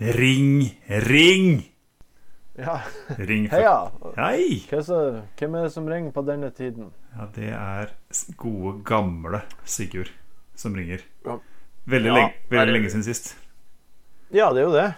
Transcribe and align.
Ring, 0.00 0.80
ring! 0.88 1.66
Ja, 2.56 2.80
Ring 3.18 3.46
heia! 3.52 3.90
Hei! 4.16 4.62
Hvem 4.70 5.54
er 5.56 5.66
det 5.66 5.72
som 5.74 5.88
ringer 5.88 6.12
på 6.14 6.22
denne 6.24 6.48
tiden? 6.56 6.88
Ja, 7.16 7.26
det 7.34 7.50
er 7.52 7.92
gode, 8.40 8.78
gamle 8.88 9.42
Sigurd 9.68 10.10
som 10.56 10.74
ringer. 10.76 11.02
Ja. 11.24 11.36
Veldig, 11.88 12.08
Ja, 12.10 12.14
lenge, 12.16 12.32
veldig 12.50 12.66
det- 12.66 12.74
lenge 12.78 12.90
siden 12.92 13.04
sist. 13.04 13.34
Ja, 14.32 14.50
det 14.52 14.60
er 14.62 14.66
jo 14.68 14.72
det. 14.72 14.94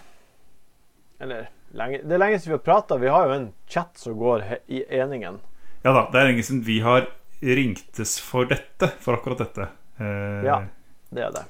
Eller 1.21 1.47
lenge, 1.73 2.03
Det 2.03 2.13
er 2.13 2.19
lenge 2.19 2.39
siden 2.39 2.53
vi 2.53 2.59
har 2.59 2.67
prata. 2.67 2.97
Vi 2.99 3.09
har 3.09 3.27
jo 3.27 3.33
en 3.33 3.53
chat 3.69 3.99
som 3.99 4.15
går 4.19 4.43
i 4.69 4.85
eningen. 4.91 5.41
Ja 5.85 5.93
da, 5.93 6.07
det 6.13 6.21
er 6.21 6.27
lenge 6.31 6.43
siden 6.43 6.63
vi 6.65 6.79
har 6.81 7.07
ringtes 7.43 8.21
for 8.21 8.45
dette, 8.45 8.89
for 9.01 9.17
akkurat 9.17 9.39
dette. 9.39 9.69
Eh, 9.99 10.45
Ja. 10.45 10.63
Det 11.13 11.23
er 11.23 11.31
det. 11.33 11.45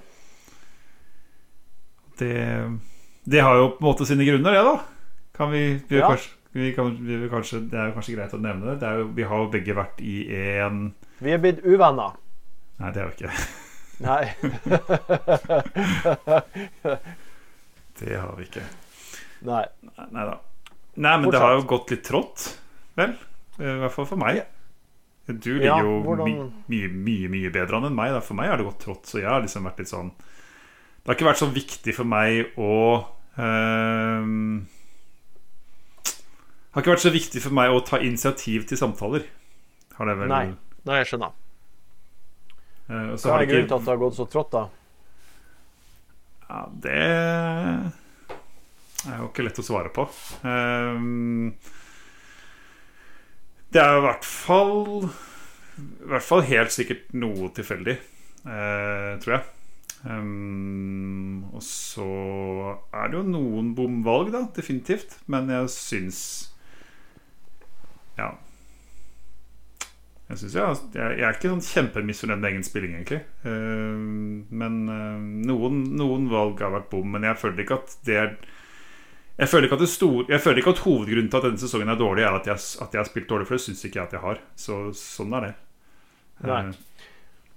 det, 2.18 2.80
det 3.24 3.40
har 3.40 3.56
jo 3.56 3.68
på 3.76 3.80
en 3.84 3.88
måte 3.90 4.06
sine 4.08 4.24
grunner, 4.26 4.52
det, 4.52 4.62
da. 4.66 4.76
Kan 5.36 5.50
vi, 5.52 5.62
vi, 5.88 5.96
Ja. 5.98 6.08
kanskje, 6.10 6.30
vi, 6.52 6.72
kan, 6.76 6.96
vi 7.06 7.28
kanskje, 7.30 7.60
Det 7.70 7.78
er 7.78 7.86
jo 7.88 7.92
kanskje 7.96 8.14
greit 8.16 8.34
å 8.34 8.38
nevne 8.40 8.64
det. 8.72 8.80
det 8.80 8.90
jo, 8.98 9.04
vi 9.16 9.22
har 9.22 9.36
jo 9.38 9.50
begge 9.50 9.74
vært 9.74 10.00
i 10.00 10.26
en 10.60 10.94
Vi 11.22 11.30
er 11.32 11.38
blitt 11.38 11.60
uvenner. 11.64 12.10
Nei, 12.78 12.90
det 12.92 13.02
er 13.02 13.06
vi 13.06 13.12
ikke. 13.16 13.30
Nei. 14.02 14.24
Det 17.98 18.16
har 18.18 18.36
vi 18.36 18.42
ikke. 18.48 18.62
Nei. 19.46 19.64
Nei 20.10 20.24
da. 20.26 20.38
Nei, 20.94 21.16
men 21.20 21.30
det 21.32 21.38
har 21.40 21.54
jo 21.56 21.62
gått 21.68 21.90
litt 21.92 22.04
trått, 22.04 22.58
vel? 22.98 23.14
I 23.60 23.62
hvert 23.82 23.94
fall 23.94 24.06
for 24.08 24.16
meg. 24.20 24.42
Du 25.28 25.52
ligger 25.54 25.66
Ja, 25.68 25.78
jo 25.84 26.00
hvordan- 26.02 26.26
my, 26.26 26.32
mye, 26.68 26.88
mye 26.90 27.28
mye 27.30 27.50
bedre 27.54 27.76
an 27.78 27.84
enn 27.86 27.94
meg. 27.94 28.10
Da. 28.12 28.20
For 28.20 28.34
meg 28.34 28.48
har 28.50 28.56
det 28.58 28.64
gått 28.66 28.80
trått, 28.80 29.06
så 29.06 29.18
jeg 29.20 29.28
har 29.28 29.40
liksom 29.40 29.62
vært 29.64 29.78
litt 29.78 29.88
sånn 29.92 30.10
Det 31.04 31.06
har 31.06 31.14
ikke 31.16 31.30
vært 31.32 31.38
så 31.42 31.52
viktig 31.52 31.94
for 31.94 32.04
meg 32.04 32.46
å 32.58 33.04
ehm, 33.40 34.66
Har 36.72 36.82
ikke 36.82 36.94
vært 36.94 37.04
så 37.04 37.12
viktig 37.12 37.42
for 37.44 37.54
meg 37.56 37.72
å 37.72 37.82
ta 37.84 38.00
initiativ 38.00 38.66
til 38.68 38.80
samtaler. 38.80 39.26
Har 39.98 40.08
det 40.08 40.18
vel 40.20 40.32
Nei. 40.32 40.46
Nei, 40.88 40.98
jeg 41.02 41.12
skjønner. 41.12 41.34
Uh, 42.88 43.12
Hva 43.14 43.36
er 43.36 43.44
det 43.44 43.50
grunnen 43.52 43.68
til 43.68 43.76
at 43.76 43.84
det 43.84 43.92
har 43.92 44.00
gått 44.00 44.16
så 44.18 44.26
trått, 44.28 44.56
da? 44.56 44.64
Ja, 46.48 46.62
det 46.84 46.96
er 49.08 49.20
jo 49.20 49.28
ikke 49.30 49.46
lett 49.46 49.60
å 49.62 49.64
svare 49.66 49.92
på. 49.94 50.04
Ehm, 50.48 51.54
det 53.72 53.80
er 53.80 53.96
i 53.96 54.02
hvert 54.04 54.26
fall 54.28 55.06
I 55.06 56.10
hvert 56.10 56.26
fall 56.26 56.44
helt 56.44 56.74
sikkert 56.74 57.08
noe 57.16 57.48
tilfeldig, 57.56 57.96
uh, 58.44 59.16
tror 59.22 59.38
jeg. 59.38 59.44
Ehm, 60.08 61.44
og 61.54 61.62
så 61.62 62.06
er 62.90 63.10
det 63.10 63.20
jo 63.20 63.26
noen 63.26 63.72
bomvalg, 63.78 64.32
da, 64.34 64.46
definitivt. 64.56 65.20
Men 65.30 65.50
jeg 65.52 65.68
syns 65.74 66.22
Ja. 68.18 68.34
Jeg 70.28 70.38
synes 70.38 70.54
jeg, 70.56 70.76
jeg, 70.96 71.16
jeg 71.18 71.26
er 71.28 71.36
ikke 71.36 71.50
sånn 71.50 71.66
kjempemisfornøyd 71.66 72.40
med 72.40 72.50
egen 72.52 72.64
spilling, 72.64 72.94
egentlig. 72.96 73.20
Uh, 73.44 74.46
men 74.48 74.78
uh, 74.88 75.18
noen, 75.20 75.82
noen 75.98 76.30
valg 76.32 76.62
har 76.64 76.72
vært 76.72 76.88
bom. 76.92 77.10
Men 77.12 77.26
jeg 77.28 77.40
føler 77.42 77.64
ikke 77.66 77.80
at 77.82 77.96
det 78.08 78.16
er 78.16 78.30
jeg 79.42 79.48
føler, 79.48 79.66
ikke 79.66 79.76
at 79.78 79.82
det 79.82 79.88
stor, 79.88 80.18
jeg 80.28 80.42
føler 80.44 80.60
ikke 80.60 80.72
at 80.74 80.80
hovedgrunnen 80.84 81.28
til 81.32 81.38
at 81.38 81.44
denne 81.46 81.60
sesongen 81.60 81.88
er 81.88 81.98
dårlig, 81.98 82.22
er 82.22 82.34
at 82.36 82.48
jeg, 82.50 82.60
at 82.84 82.92
jeg 82.94 83.00
har 83.00 83.08
spilt 83.08 83.30
dårlig, 83.30 83.46
for 83.48 83.56
det 83.56 83.64
syns 83.64 83.84
ikke 83.88 83.98
jeg 83.98 84.04
at 84.10 84.16
jeg 84.16 84.22
har. 84.22 84.42
Så 84.60 84.76
sånn 84.98 85.32
er 85.38 85.46
det. 85.46 85.52
Nei. 86.46 86.58
Eh, 86.68 87.08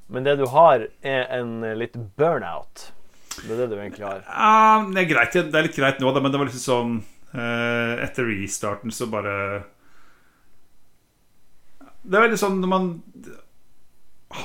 Men 0.08 0.25
det 0.25 0.36
du 0.39 0.45
har, 0.53 0.86
er 1.02 1.25
en 1.39 1.64
eh, 1.66 1.78
litt 1.78 1.95
burnout. 2.17 2.89
Det 3.36 3.52
er 3.52 3.64
det 3.64 3.70
du 3.72 3.78
egentlig 3.80 4.06
har. 4.06 4.22
Ja, 4.28 4.84
det 4.88 5.02
er 5.02 5.09
greit 5.09 5.34
Det 5.36 5.59
er 5.59 5.66
litt 5.67 5.75
greit 5.78 5.97
nå, 6.00 6.12
da, 6.16 6.22
men 6.23 6.31
det 6.31 6.39
var 6.39 6.47
liksom 6.47 6.64
sånn 6.64 6.94
eh, 7.36 8.03
Etter 8.06 8.30
restarten 8.30 8.94
så 8.95 9.09
bare 9.12 9.34
Det 12.06 12.16
er 12.16 12.23
veldig 12.30 12.39
sånn 12.39 12.62
når 12.62 12.72
man 12.72 12.88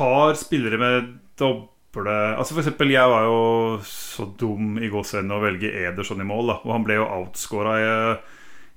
har 0.01 0.35
spillere 0.39 0.81
med 0.81 1.13
doble 1.39 2.17
Altså 2.35 2.57
For 2.57 2.65
eksempel, 2.65 2.91
jeg 2.97 3.15
var 3.15 3.29
jo 3.29 3.39
så 3.87 4.27
dum 4.43 4.81
i 4.83 4.91
gåsehendene 4.91 5.39
å 5.39 5.45
velge 5.45 5.71
Ederson 5.85 6.23
i 6.23 6.27
mål, 6.27 6.51
da. 6.51 6.59
Og 6.67 6.75
han 6.75 6.87
ble 6.87 6.99
jo 6.99 7.07
outscora 7.07 7.79
i, 7.79 7.89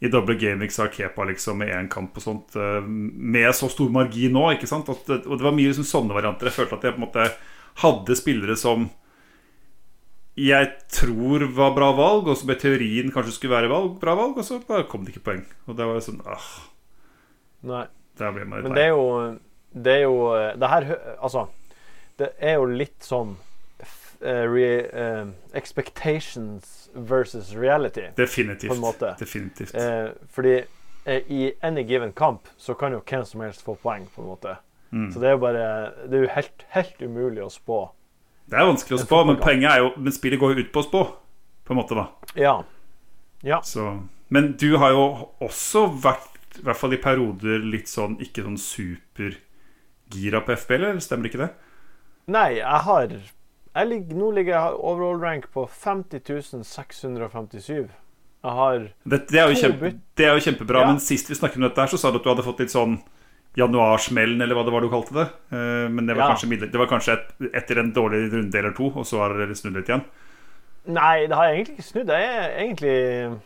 i 0.01 0.09
doble 0.11 0.35
gamings 0.35 0.79
av 0.79 0.89
Kepa 0.91 1.23
liksom 1.29 1.61
med 1.61 1.69
én 1.75 1.89
kamp 1.91 2.17
og 2.17 2.23
sånt. 2.23 2.55
eh, 2.55 2.81
Med 2.87 3.53
så 3.55 3.69
stor 3.71 3.89
margin 3.93 4.33
nå, 4.33 4.49
ikke 4.55 4.67
sant. 4.67 4.89
At, 4.89 5.07
og 5.25 5.37
det 5.37 5.45
var 5.45 5.55
mye 5.55 5.69
liksom, 5.71 5.87
sånne 5.87 6.13
varianter. 6.17 6.49
Jeg 6.49 6.57
følte 6.57 6.75
at 6.75 6.83
jeg 6.83 6.95
på 6.97 7.01
en 7.01 7.07
måte 7.07 7.29
hadde 7.83 8.15
spillere 8.19 8.57
som 8.59 8.89
jeg 10.35 10.69
tror 10.89 11.43
var 11.53 11.75
bra 11.75 11.91
valg, 11.93 12.27
og 12.27 12.37
som 12.37 12.49
i 12.49 12.57
teorien 12.57 13.11
kanskje 13.13 13.35
skulle 13.35 13.53
være 13.53 13.69
valg, 13.69 13.99
bra 14.01 14.15
valg, 14.17 14.39
og 14.41 14.45
så 14.47 14.57
kom 14.89 15.03
det 15.05 15.13
ikke 15.13 15.27
poeng. 15.27 15.43
Og 15.69 15.77
det 15.77 15.85
var 15.85 15.99
jo 15.99 16.05
sånn 16.07 16.23
ah, 16.25 16.47
Nei. 17.69 17.85
Der 18.17 18.33
ble 18.33 18.45
man 18.45 18.59
litt 18.59 18.67
Men 18.67 18.77
det 18.77 18.83
er 18.83 18.91
jo 18.93 19.05
Det 19.73 19.93
er 19.93 20.01
jo 20.03 20.17
Det 20.59 20.69
her 20.69 20.87
Altså, 21.15 21.47
det 22.19 22.27
er 22.37 22.57
jo 22.59 22.65
litt 22.69 23.05
sånn 23.05 23.31
eh, 23.33 23.52
re, 24.23 24.67
eh, 24.79 25.25
Expectations 25.53 26.89
versus 26.93 27.55
reality, 27.55 28.07
Definitivt. 28.15 29.19
Definitivt. 29.19 29.75
Eh, 29.75 30.09
fordi 30.31 30.63
eh, 31.05 31.31
i 31.31 31.53
any 31.61 31.83
given 31.83 32.13
kamp 32.13 32.47
så 32.57 32.73
kan 32.73 32.91
jo 32.91 33.01
hvem 33.09 33.25
som 33.25 33.41
helst 33.41 33.63
få 33.63 33.75
poeng, 33.75 34.07
på 34.15 34.21
en 34.21 34.27
måte. 34.27 34.55
Mm. 34.91 35.11
Så 35.13 35.19
det 35.19 35.27
er 35.27 35.31
jo 35.31 35.41
bare 35.41 35.91
Det 36.07 36.17
er 36.17 36.21
jo 36.21 36.29
helt, 36.35 36.65
helt 36.69 37.01
umulig 37.01 37.43
å 37.43 37.49
spå. 37.49 37.79
Det 38.45 38.59
er 38.59 38.67
vanskelig 38.67 38.99
å 38.99 39.03
spå, 39.05 39.23
men 39.25 39.39
poenget 39.41 39.71
er 39.71 39.79
jo 39.81 39.87
Men 39.97 40.13
spillet 40.13 40.39
går 40.39 40.53
jo 40.53 40.65
ut 40.65 40.73
på 40.73 40.83
å 40.83 40.85
spå, 40.85 41.03
på 41.65 41.73
en 41.73 41.79
måte, 41.79 41.97
da. 41.97 42.07
Ja. 42.37 42.55
Ja. 43.43 43.61
Så, 43.65 43.87
men 44.29 44.53
du 44.59 44.77
har 44.77 44.93
jo 44.93 45.05
også 45.43 45.87
vært, 46.03 46.29
i 46.59 46.63
hvert 46.67 46.79
fall 46.79 46.93
i 46.95 47.01
perioder, 47.01 47.63
litt 47.65 47.89
sånn 47.91 48.19
ikke 48.23 48.45
sånn 48.45 48.59
supergira 48.61 50.43
på 50.45 50.55
FBL, 50.55 50.91
eller 50.91 51.03
stemmer 51.03 51.31
ikke 51.31 51.41
det? 51.41 51.49
Nei, 52.31 52.49
jeg 52.61 52.83
har 52.85 53.17
ligger, 53.75 54.15
Nå 54.15 54.31
ligger 54.31 54.53
jeg 54.53 54.73
overall 54.79 55.19
rank 55.21 55.45
på 55.53 55.65
50.657 55.67 57.89
Jeg 58.43 58.43
har 58.43 58.79
Det, 59.03 59.27
det, 59.31 59.39
er, 59.39 59.53
kjempe, 59.55 59.93
det 60.17 60.25
er 60.27 60.33
jo 60.37 60.41
kjempebra, 60.45 60.79
Ja. 60.83 60.87
men 60.91 60.99
sist 60.99 61.29
vi 61.29 61.35
snakket 61.35 61.57
om 61.57 61.63
dette, 61.67 61.81
her 61.81 61.87
så 61.87 61.97
sa 61.97 62.11
du 62.11 62.17
at 62.19 62.23
du 62.23 62.29
hadde 62.29 62.43
fått 62.45 62.59
litt 62.59 62.71
sånn 62.73 62.97
januarsmellen, 63.55 64.41
eller 64.41 64.55
hva 64.57 64.63
det 64.65 64.71
var 64.73 64.81
du 64.81 64.89
kalte 64.89 65.13
det. 65.13 65.27
Eh, 65.53 65.87
Men 65.89 66.05
det 66.07 66.15
var 66.15 66.23
Ja. 66.29 66.35
kanskje, 66.35 66.59
det 66.71 66.77
var 66.79 66.87
kanskje 66.89 67.13
et, 67.13 67.27
etter 67.53 67.77
en 67.79 67.93
dårlig 67.93 68.31
runde 68.33 68.55
eller 68.57 68.71
to, 68.73 68.85
og 68.89 69.05
så 69.05 69.17
har 69.21 69.29
dere 69.37 69.53
snudd 69.55 69.73
litt 69.77 69.87
igjen. 69.89 70.01
Nei, 70.85 71.27
det 71.27 71.35
har 71.35 71.45
jeg 71.47 71.55
egentlig 71.57 71.75
ikke 71.77 71.91
snudd. 71.91 72.07
Jeg 72.09 72.23
er 72.37 72.49
egentlig 72.59 73.39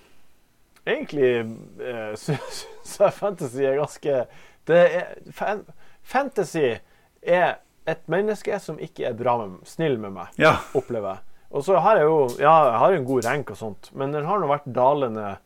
Egentlig 0.87 1.45
uh, 1.83 2.15
syns 2.15 2.65
jeg 2.99 3.13
fantasy 3.13 3.63
er 3.67 3.75
ganske 3.75 4.25
det 4.67 4.77
er, 4.95 5.03
fan, 5.35 5.65
Fantasy 6.03 6.77
er 7.21 7.55
et 7.87 8.03
menneske 8.11 8.59
som 8.59 8.77
ikke 8.83 9.05
er 9.09 9.13
bra 9.17 9.37
med, 9.45 9.59
snill 9.65 9.97
med 9.97 10.11
meg, 10.13 10.27
Ja. 10.37 10.57
opplever 10.75 11.15
jeg. 11.15 11.19
Og 11.51 11.63
så 11.63 11.79
har 11.79 11.95
jeg 11.97 12.03
jo 12.09 12.27
Ja, 12.39 12.55
jeg 12.71 12.79
har 12.79 12.93
en 12.93 13.05
god 13.05 13.25
rank 13.25 13.51
og 13.51 13.57
sånt, 13.57 13.91
men 13.95 14.11
den 14.11 14.25
har 14.25 14.39
nå 14.39 14.47
vært 14.47 14.67
dalende 14.73 15.37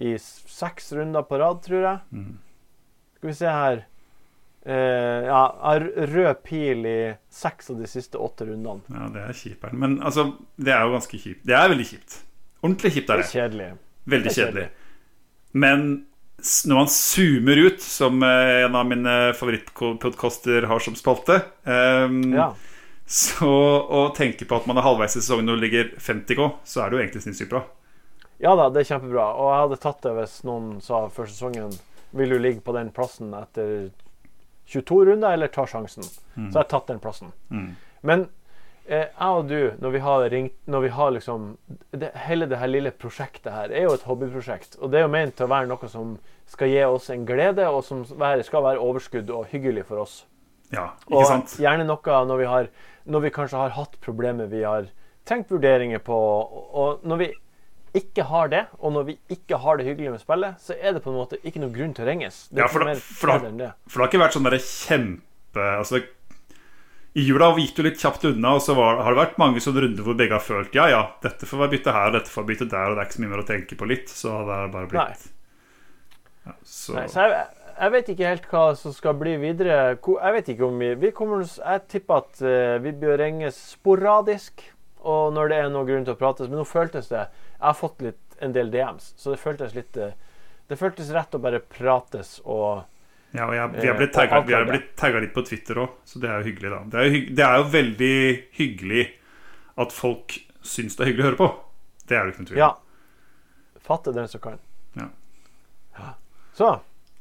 i 0.00 0.14
seks 0.16 0.92
runder 0.96 1.22
på 1.28 1.38
rad, 1.38 1.60
tror 1.62 1.82
jeg. 1.82 2.00
Mm. 2.12 2.38
Skal 3.18 3.28
vi 3.28 3.34
se 3.34 3.46
her 3.46 3.84
Eh, 4.66 5.24
ja, 5.24 5.54
rød 5.96 6.42
pil 6.44 6.84
i 6.84 7.14
seks 7.30 7.70
av 7.70 7.78
de 7.80 7.86
siste 7.88 8.18
åtte 8.20 8.44
rundene. 8.44 8.82
ja, 8.92 9.06
det 9.08 9.22
er 9.22 9.32
kjipt. 9.32 9.72
Men 9.72 10.02
altså, 10.02 10.34
det 10.58 10.68
er 10.74 10.82
jo 10.84 10.92
ganske 10.92 11.16
kjipt. 11.18 11.46
Det 11.46 11.54
er 11.56 11.68
veldig 11.72 11.86
kjipt. 11.88 12.18
Ordentlig 12.62 12.92
kjipt 12.92 13.08
er 13.10 13.16
Det 13.16 13.24
det. 13.24 13.34
er 13.34 13.40
kjedelig. 13.48 13.78
Veldig 14.06 14.28
det 14.28 14.36
er 14.38 14.44
kjedelig. 14.44 14.68
Men 15.54 15.86
s- 15.96 16.09
når 16.66 16.78
man 16.78 16.90
zoomer 16.92 17.60
ut, 17.66 17.82
som 17.82 18.22
eh, 18.22 18.64
en 18.64 18.76
av 18.78 18.88
mine 18.88 19.16
favorittpodkaster 19.38 20.66
har 20.70 20.84
som 20.84 20.96
spalte 20.98 21.42
um, 21.64 22.22
Ja. 22.34 22.52
Så 23.10 23.50
å 23.50 24.04
tenke 24.14 24.46
på 24.46 24.54
at 24.54 24.68
man 24.70 24.78
er 24.78 24.84
halvveis 24.86 25.16
i 25.16 25.18
sesongen 25.18 25.50
og 25.50 25.58
ligger 25.58 25.88
50K, 25.98 26.44
så 26.62 26.84
er 26.84 26.90
det 26.90 26.94
jo 26.94 27.00
egentlig 27.02 27.22
sinnssykt 27.24 27.50
bra. 27.50 27.64
Ja 28.38 28.52
da, 28.54 28.68
det 28.70 28.84
er 28.84 28.92
kjempebra. 28.92 29.24
Og 29.34 29.48
jeg 29.50 29.64
hadde 29.64 29.78
tatt 29.82 30.04
det 30.04 30.12
hvis 30.14 30.36
noen 30.46 30.68
sa 30.84 31.00
før 31.10 31.26
sesongen 31.26 31.74
Vil 32.14 32.30
du 32.30 32.38
ligge 32.38 32.62
på 32.62 32.74
den 32.76 32.92
plassen 32.94 33.34
etter 33.34 33.90
22 34.70 35.00
runder, 35.10 35.34
eller 35.34 35.50
ta 35.50 35.66
sjansen? 35.66 36.06
Så 36.06 36.46
jeg 36.46 36.60
har 36.60 36.70
tatt 36.70 36.86
den 36.92 37.02
plassen. 37.02 37.34
Mm. 37.50 37.74
Men 38.06 38.24
jeg 38.90 39.08
og 39.38 39.48
du, 39.48 39.58
når 39.80 39.90
vi 39.94 39.98
har 40.02 40.24
ringt 40.32 40.54
Når 40.66 40.80
vi 40.82 40.88
har 40.96 41.10
liksom 41.14 41.44
det, 41.92 42.10
Hele 42.26 42.46
det 42.50 42.58
her 42.58 42.66
lille 42.70 42.90
prosjektet 42.90 43.52
her 43.52 43.70
er 43.70 43.84
jo 43.86 43.92
et 43.94 44.02
hobbyprosjekt. 44.08 44.76
Og 44.80 44.90
det 44.90 44.98
er 45.00 45.04
jo 45.06 45.12
ment 45.12 45.36
til 45.38 45.46
å 45.46 45.50
være 45.52 45.68
noe 45.70 45.88
som 45.92 46.16
skal 46.50 46.68
gi 46.72 46.80
oss 46.84 47.10
en 47.14 47.24
glede, 47.28 47.66
og 47.70 47.84
som 47.86 48.04
skal 48.04 48.64
være 48.64 48.82
overskudd 48.82 49.30
og 49.30 49.46
hyggelig 49.52 49.84
for 49.86 50.02
oss. 50.02 50.24
Ja, 50.72 50.88
ikke 51.06 51.16
Og 51.20 51.26
sant? 51.26 51.54
gjerne 51.62 51.84
noe 51.86 52.16
når 52.26 52.38
vi, 52.42 52.48
har, 52.50 52.68
når 53.06 53.20
vi 53.26 53.30
kanskje 53.30 53.58
har 53.62 53.70
hatt 53.76 53.94
problemer 54.02 54.46
vi 54.50 54.62
har 54.66 54.88
trengt 55.26 55.50
vurderinger 55.50 55.98
på. 56.02 56.14
Og, 56.14 56.74
og 56.74 57.06
når 57.06 57.16
vi 57.22 57.28
ikke 57.94 58.22
har 58.26 58.48
det, 58.50 58.64
og 58.78 58.92
når 58.94 59.04
vi 59.08 59.18
ikke 59.34 59.58
har 59.62 59.76
det 59.78 59.86
hyggelig 59.86 60.10
med 60.16 60.20
spillet, 60.22 60.58
så 60.62 60.74
er 60.78 60.94
det 60.94 61.02
på 61.02 61.10
en 61.10 61.16
måte 61.18 61.38
ikke 61.42 61.58
noen 61.62 61.72
grunn 61.74 61.94
til 61.94 62.04
å 62.04 62.08
ringes. 62.10 62.48
Det 62.50 62.62
Ja, 62.62 62.66
for 62.70 62.84
da- 62.86 62.94
for 62.94 63.26
da-. 63.30 63.72
For 63.86 63.98
det 63.98 64.04
har 64.04 64.10
ikke 64.10 64.24
vært 64.24 64.36
sånn 64.38 64.46
derre 64.46 64.60
kjempe 64.62 65.64
Altså, 65.78 66.02
i 67.18 67.24
jula 67.26 67.50
gikk 67.58 67.74
du 67.74 67.82
litt 67.82 67.98
kjapt 67.98 68.24
unna, 68.28 68.54
og 68.58 68.62
så 68.62 68.76
var, 68.78 69.00
har 69.02 69.14
det 69.14 69.22
vært 69.24 69.38
mange 69.42 69.62
sånne 69.62 69.82
runder 69.86 70.06
hvor 70.06 70.18
begge 70.18 70.36
har 70.36 70.44
følt 70.44 70.76
ja, 70.78 70.86
ja, 70.92 71.00
dette 71.24 71.48
får 71.48 71.64
være 71.64 71.74
bytte 71.74 71.94
her, 71.96 72.12
dette 72.14 72.30
får 72.30 72.46
bytte 72.46 72.68
der, 72.70 72.90
og 72.90 72.94
det 72.94 73.02
er 73.02 73.08
ikke 73.08 73.18
så 73.18 73.24
mye 73.24 73.32
mer 73.32 73.42
å 73.42 73.48
tenke 73.48 73.78
på 73.80 73.88
litt. 73.90 74.12
Så 74.14 74.34
det 74.46 74.58
er 74.58 74.74
bare 74.74 74.90
blitt 74.92 75.24
ja, 76.46 76.54
så. 76.62 76.94
Nei, 76.96 77.06
så 77.10 77.26
jeg, 77.26 77.46
jeg 77.80 77.94
vet 77.94 78.12
ikke 78.12 78.30
helt 78.30 78.46
hva 78.52 78.64
som 78.78 78.94
skal 78.94 79.16
bli 79.18 79.34
videre. 79.42 79.80
Jeg 79.96 80.36
vet 80.36 80.52
ikke 80.54 80.68
om 80.68 80.78
vi, 80.82 80.92
vi 81.00 81.10
kommer, 81.16 81.42
Jeg 81.42 81.86
tipper 81.90 82.22
at 82.22 82.44
eh, 82.44 82.76
vi 82.84 82.94
bør 83.02 83.18
ringe 83.24 83.50
sporadisk 83.56 84.64
og 85.00 85.32
når 85.32 85.48
det 85.48 85.58
er 85.58 85.70
noen 85.72 85.88
grunn 85.88 86.06
til 86.06 86.14
å 86.14 86.20
prates. 86.20 86.50
Men 86.50 86.60
nå 86.60 86.66
føltes 86.68 87.08
det 87.08 87.22
Jeg 87.22 87.64
har 87.64 87.78
fått 87.78 88.02
litt, 88.04 88.20
en 88.40 88.54
del 88.56 88.70
DMs, 88.72 89.12
så 89.20 89.34
det 89.34 89.40
føltes 89.40 89.74
litt 89.76 89.96
eh, 90.00 90.16
Det 90.68 90.78
føltes 90.80 91.10
rett 91.16 91.34
å 91.34 91.42
bare 91.42 91.60
prates 91.60 92.38
og 92.44 92.86
Ja, 93.32 93.46
og 93.46 93.54
jeg, 93.54 93.70
vi 93.82 93.86
har 93.86 93.96
blitt 93.98 94.10
Eh, 94.10 94.14
tagga, 94.16 94.40
vi 94.46 94.54
har 94.56 94.64
blitt 94.66 94.88
tagga 94.98 95.20
litt 95.22 95.32
på 95.34 95.44
Twitter 95.46 95.78
òg, 95.84 95.90
så 96.04 96.18
det 96.22 96.28
er 96.30 96.40
jo 96.42 96.48
hyggelig, 96.50 96.70
da. 96.72 96.78
Det 96.90 96.98
er 97.00 97.04
jo, 97.06 97.20
det 97.38 97.44
er 97.46 97.56
jo 97.60 97.66
veldig 97.76 98.14
hyggelig 98.58 99.04
at 99.84 99.92
folk 99.94 100.34
syns 100.66 100.96
det 100.98 101.04
er 101.04 101.10
hyggelig 101.12 101.24
å 101.24 101.28
høre 101.30 101.38
på. 101.40 101.50
Det 102.10 102.16
er 102.18 102.24
det 102.26 102.32
ikke 102.34 102.42
noen 102.42 102.50
tvil 102.50 102.58
om. 102.58 102.64
Ja. 102.64 103.80
Fatte 103.86 104.12
den 104.16 104.28
som 104.28 104.40
kan. 104.42 104.58
Ja. 104.98 105.08
Ja. 105.98 106.14
Så 106.58 106.72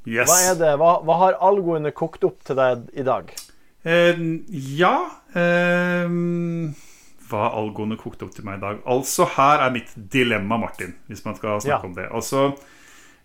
Yes. 0.07 0.29
hva 0.31 0.37
er 0.49 0.55
det 0.57 0.69
Hva, 0.79 0.93
hva 1.05 1.15
har 1.19 1.35
algoene 1.45 1.91
kokt 1.93 2.23
opp 2.23 2.39
til 2.47 2.55
deg 2.57 2.87
i 2.97 3.03
dag? 3.05 3.29
Eh, 3.85 4.17
ja 4.79 4.93
eh, 5.37 6.07
Hva 7.29 7.41
har 7.43 7.57
algoene 7.59 7.97
kokt 7.99 8.23
opp 8.25 8.31
til 8.33 8.47
meg 8.47 8.57
i 8.57 8.63
dag? 8.63 8.79
Altså, 8.89 9.27
her 9.35 9.61
er 9.67 9.73
mitt 9.75 9.91
dilemma, 10.11 10.57
Martin, 10.57 10.95
hvis 11.11 11.21
man 11.27 11.35
skal 11.37 11.59
snakke 11.61 11.83
Ja. 11.83 11.89
om 11.89 11.93
det. 11.93 12.07
Altså 12.09 12.57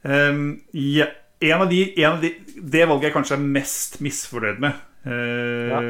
eh, 0.05 0.41
ja, 0.75 1.07
en 1.41 1.63
av 1.65 1.71
de, 1.71 1.81
en 2.03 2.13
av 2.13 2.21
de 2.23 2.31
Det 2.55 2.85
valget 2.87 3.09
jeg 3.09 3.15
kanskje 3.17 3.37
er 3.37 3.47
mest 3.57 4.01
misfornøyd 4.05 4.61
med 4.63 4.73
eh, 5.07 5.73
Ja. 5.73 5.81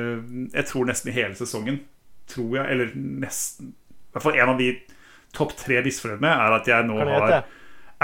Jeg 0.56 0.68
tror 0.70 0.88
nesten 0.88 1.12
i 1.12 1.16
hele 1.16 1.36
sesongen. 1.38 1.80
Tror 2.30 2.56
jeg, 2.56 2.66
eller 2.72 2.94
nesten 2.94 3.74
I 3.74 4.16
hvert 4.16 4.24
fall 4.28 4.38
en 4.40 4.54
av 4.54 4.62
de 4.62 4.70
topp 5.34 5.56
tre 5.58 5.82
misfornøyd 5.84 6.22
med, 6.22 6.30
er 6.30 6.56
at 6.60 6.68
jeg 6.70 6.86
nå 6.88 6.98
har? 7.02 7.44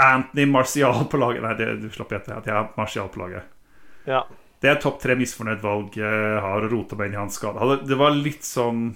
Anthony 0.01 0.45
Martial 0.49 1.05
på 1.11 1.19
laget. 1.19 1.43
Nei, 1.43 1.53
det, 1.59 1.67
du 1.83 1.89
slapp 1.93 2.11
gjette. 2.11 2.35
At 2.35 2.47
jeg 2.47 2.55
har 2.55 2.71
Martial 2.77 3.09
på 3.11 3.21
laget. 3.21 3.47
Ja. 4.09 4.25
Det 4.61 4.69
er 4.69 4.81
topp 4.81 4.99
tre 5.01 5.15
misfornøyd 5.17 5.61
valg 5.63 5.95
jeg 5.97 6.41
har 6.45 6.67
rota 6.69 6.97
meg 6.97 7.09
inn 7.09 7.15
i 7.17 7.21
hans 7.21 7.39
skade. 7.39 7.79
Det 7.87 7.97
var 7.97 8.13
litt 8.13 8.45
sånn 8.45 8.91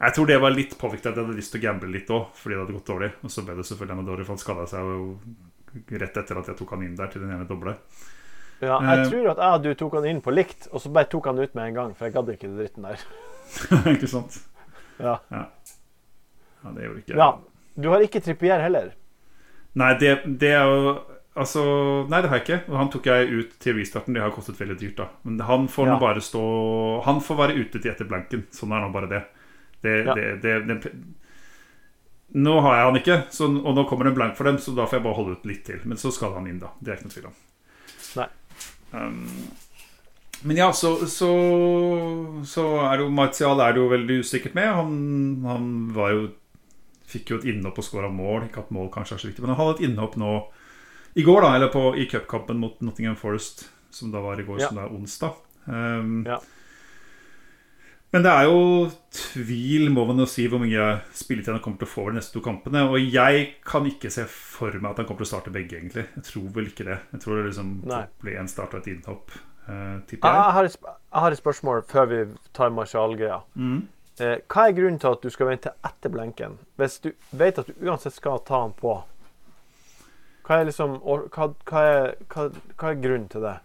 Jeg 0.00 0.14
tror 0.16 0.28
det 0.30 0.38
var 0.40 0.54
litt 0.54 0.78
påvirket 0.80 1.10
at 1.10 1.18
jeg 1.18 1.26
hadde 1.26 1.36
lyst 1.36 1.52
til 1.52 1.60
å 1.60 1.64
gamble 1.66 1.90
litt 1.92 2.08
òg, 2.08 2.30
fordi 2.38 2.56
det 2.56 2.62
hadde 2.62 2.76
gått 2.78 2.92
dårlig. 2.92 3.10
Og 3.20 3.32
så 3.34 3.44
ble 3.44 3.56
det 3.58 3.66
selvfølgelig 3.68 3.96
enda 3.98 4.06
dårligere, 4.08 4.28
for 4.30 4.36
han 4.38 4.44
skada 4.44 4.68
seg 4.70 4.86
jo 4.88 5.02
rett 6.00 6.16
etter 6.16 6.38
at 6.40 6.46
jeg 6.52 6.56
tok 6.58 6.70
han 6.76 6.82
inn 6.86 6.96
der 6.98 7.06
til 7.12 7.22
den 7.24 7.30
ene 7.34 7.46
doble. 7.48 7.76
ja. 8.60 8.78
Jeg 8.80 8.98
Eh. 8.98 9.10
tror 9.10 9.30
at 9.30 9.36
jeg 9.38 9.52
og 9.58 9.62
du 9.62 9.74
tok 9.74 9.94
han 9.94 10.04
inn 10.10 10.20
på 10.20 10.34
likt, 10.34 10.68
og 10.72 10.80
så 10.80 10.92
bare 10.92 11.08
tok 11.08 11.26
han 11.26 11.38
ut 11.38 11.54
med 11.54 11.68
en 11.68 11.74
gang. 11.74 11.94
For 11.96 12.04
jeg 12.06 12.14
gadd 12.14 12.28
ikke 12.34 12.48
den 12.48 12.58
dritten 12.58 12.82
der. 12.82 12.98
ikke 13.94 14.08
sant? 14.08 14.40
Ja. 15.00 15.18
Ja, 15.30 15.46
det 16.74 16.84
gjorde 16.84 16.98
ikke 17.04 17.16
ja. 17.16 17.30
Du 17.80 17.88
har 17.88 18.02
ikke 18.04 18.20
Trippier 18.20 18.60
heller. 18.60 18.90
Nei, 19.74 19.94
det, 19.98 20.18
det 20.40 20.50
er 20.58 20.66
jo 20.66 20.98
Altså, 21.40 21.62
nei, 22.10 22.18
det 22.20 22.28
har 22.28 22.40
jeg 22.40 22.42
ikke. 22.48 22.76
Han 22.76 22.88
tok 22.90 23.04
jeg 23.06 23.28
ut 23.30 23.52
til 23.62 23.76
restarten. 23.78 24.12
Det 24.16 24.20
har 24.20 24.32
kostet 24.34 24.58
veldig 24.58 24.74
dyrt, 24.80 24.96
da. 24.98 25.06
Men 25.22 25.38
han 25.46 25.68
får 25.70 25.86
nå 25.86 25.98
bare 26.02 26.20
stå 26.20 26.40
Han 27.06 27.20
får 27.22 27.36
være 27.38 27.54
ute 27.54 27.78
til 27.80 27.90
etter 27.92 28.04
blanken. 28.10 28.42
Sånn 28.52 28.72
er 28.74 28.82
nå 28.82 28.88
bare 28.92 29.08
det. 29.08 29.20
Ja. 29.86 30.12
det, 30.18 30.42
det, 30.42 30.56
det 30.66 30.92
Nå 32.32 32.60
har 32.62 32.76
jeg 32.76 32.84
han 32.86 32.98
ikke, 33.00 33.16
så, 33.34 33.48
og 33.50 33.74
nå 33.74 33.84
kommer 33.90 34.06
en 34.06 34.14
blank 34.14 34.36
for 34.38 34.46
dem, 34.46 34.58
så 34.62 34.70
da 34.76 34.84
får 34.86 34.98
jeg 35.00 35.04
bare 35.08 35.16
holde 35.18 35.32
ut 35.38 35.46
litt 35.50 35.64
til. 35.66 35.80
Men 35.84 35.98
så 35.98 36.12
skal 36.14 36.36
han 36.36 36.46
inn, 36.46 36.60
da. 36.62 36.70
Det 36.78 36.92
er 36.92 37.00
ikke 37.00 37.08
noe 37.08 37.14
tvil 37.16 37.26
om. 37.30 37.40
Nei. 38.20 38.28
Um, 38.92 39.48
men 40.42 40.56
ja, 40.56 40.68
så, 40.72 40.92
så, 41.10 41.30
så 42.48 42.64
er 42.86 43.02
jo 43.02 43.08
Martial 43.12 43.60
er 43.60 43.74
det 43.74 43.82
jo 43.82 43.88
veldig 43.90 44.20
usikkert 44.22 44.54
med. 44.56 44.70
Han, 44.78 44.94
han 45.46 45.66
var 45.96 46.14
jo 46.16 46.28
Fikk 47.10 47.32
jo 47.32 47.40
et 47.40 47.46
innhopp 47.50 47.80
og 47.82 47.82
skåra 47.82 48.06
mål. 48.14 48.44
Ikke 48.46 48.62
at 48.62 48.68
mål 48.70 48.86
kanskje 48.94 49.16
er 49.16 49.22
så 49.24 49.26
viktig, 49.26 49.42
men 49.42 49.50
han 49.50 49.58
hadde 49.58 49.72
et 49.80 49.88
innhopp 49.88 50.12
nå 50.20 50.34
i 51.18 51.24
går, 51.26 51.40
da, 51.42 51.48
eller 51.56 51.72
på, 51.74 51.80
i 51.98 52.04
cupkampen 52.06 52.60
mot 52.62 52.76
Nottingham 52.86 53.16
Forest, 53.18 53.64
som 53.90 54.12
da 54.14 54.20
var 54.22 54.38
i 54.38 54.44
går, 54.46 54.60
Ja. 54.62 54.68
som 54.70 54.78
det 54.78 54.84
er 54.84 54.92
onsdag. 54.94 55.40
Um, 55.66 56.12
Ja. 56.28 56.38
Men 58.10 58.24
det 58.26 58.30
er 58.34 58.48
jo 58.48 58.62
tvil, 59.14 59.90
må 59.94 60.02
man 60.08 60.18
jo 60.18 60.26
si, 60.26 60.48
hvor 60.50 60.58
mye 60.62 60.86
spilletid 61.14 61.52
han 61.54 61.60
kommer 61.62 61.78
til 61.78 61.86
å 61.86 61.92
få 61.92 62.08
de 62.08 62.16
neste 62.18 62.34
to 62.34 62.42
kampene. 62.42 62.82
Og 62.90 62.98
jeg 62.98 63.44
kan 63.66 63.86
ikke 63.86 64.10
se 64.10 64.24
for 64.26 64.74
meg 64.80 64.90
at 64.90 65.02
han 65.02 65.06
kommer 65.06 65.22
til 65.22 65.28
å 65.28 65.30
starte 65.30 65.54
begge, 65.54 65.78
egentlig. 65.78 66.08
Jeg 66.16 66.26
tror 66.26 66.48
vel 66.56 66.72
ikke 66.72 66.88
det. 66.88 66.98
Jeg 67.14 67.22
tror 67.22 67.38
det 67.38 67.46
liksom 67.52 67.70
Nei. 67.90 68.02
blir 68.24 68.40
én 68.40 68.50
start 68.50 68.74
og 68.74 68.82
et 68.82 68.90
innhopp, 68.96 69.30
uh, 69.68 70.00
tipper 70.10 70.26
jeg. 70.26 70.40
jeg, 70.40 70.56
har 70.58 70.70
et, 70.70 70.76
jeg 70.90 71.24
har 71.26 71.36
et 71.36 71.42
spørsmål 71.44 71.86
før 71.92 72.10
vi 72.10 72.20
tar 72.58 72.74
Marcial-greia. 72.74 73.38
Mm. 73.54 73.80
Eh, 74.20 74.36
hva 74.52 74.66
er 74.66 74.74
grunnen 74.76 74.98
til 75.00 75.14
at 75.14 75.22
du 75.22 75.30
skal 75.32 75.48
vente 75.48 75.72
etter 75.86 76.12
blenken? 76.12 76.58
Hvis 76.80 76.98
du 77.04 77.12
vet 77.30 77.62
at 77.62 77.70
du 77.70 77.86
uansett 77.86 78.18
skal 78.18 78.42
ta 78.44 78.64
han 78.66 78.74
på, 78.76 78.98
hva 80.44 80.58
er 80.58 80.66
liksom 80.68 80.98
hva, 80.98 81.46
hva, 81.70 81.86
er, 81.86 82.12
hva, 82.26 82.90
er 82.90 83.00
grunnen 83.00 83.30
til 83.32 83.46
det? 83.46 83.56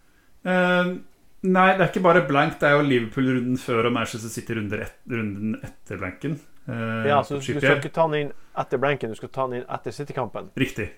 Eh, 0.45 0.94
nei, 1.45 1.69
det 1.77 1.86
er 1.86 1.89
ikke 1.94 2.03
bare 2.06 2.25
blank. 2.27 2.57
Det 2.59 2.68
er 2.69 2.75
jo 2.80 2.83
Liverpool-runden 2.89 3.57
før 3.62 3.88
og 3.89 3.94
Manchester 3.95 4.30
City-runden 4.33 4.81
et, 4.86 4.94
runden 5.12 5.56
etter 5.63 5.97
blanken. 6.01 6.39
Eh, 6.68 7.07
Ja, 7.09 7.21
så 7.24 7.38
Du 7.38 7.42
skal 7.45 7.77
ikke 7.80 7.94
ta 7.94 8.07
den 8.09 8.19
inn 8.27 8.31
etter 8.57 8.81
blanken, 8.81 9.09
du 9.13 9.15
skal 9.19 9.30
ta 9.30 9.47
den 9.47 9.62
inn 9.62 9.68
etter 9.69 9.92
City-kampen? 9.95 10.50
Riktig. 10.57 10.89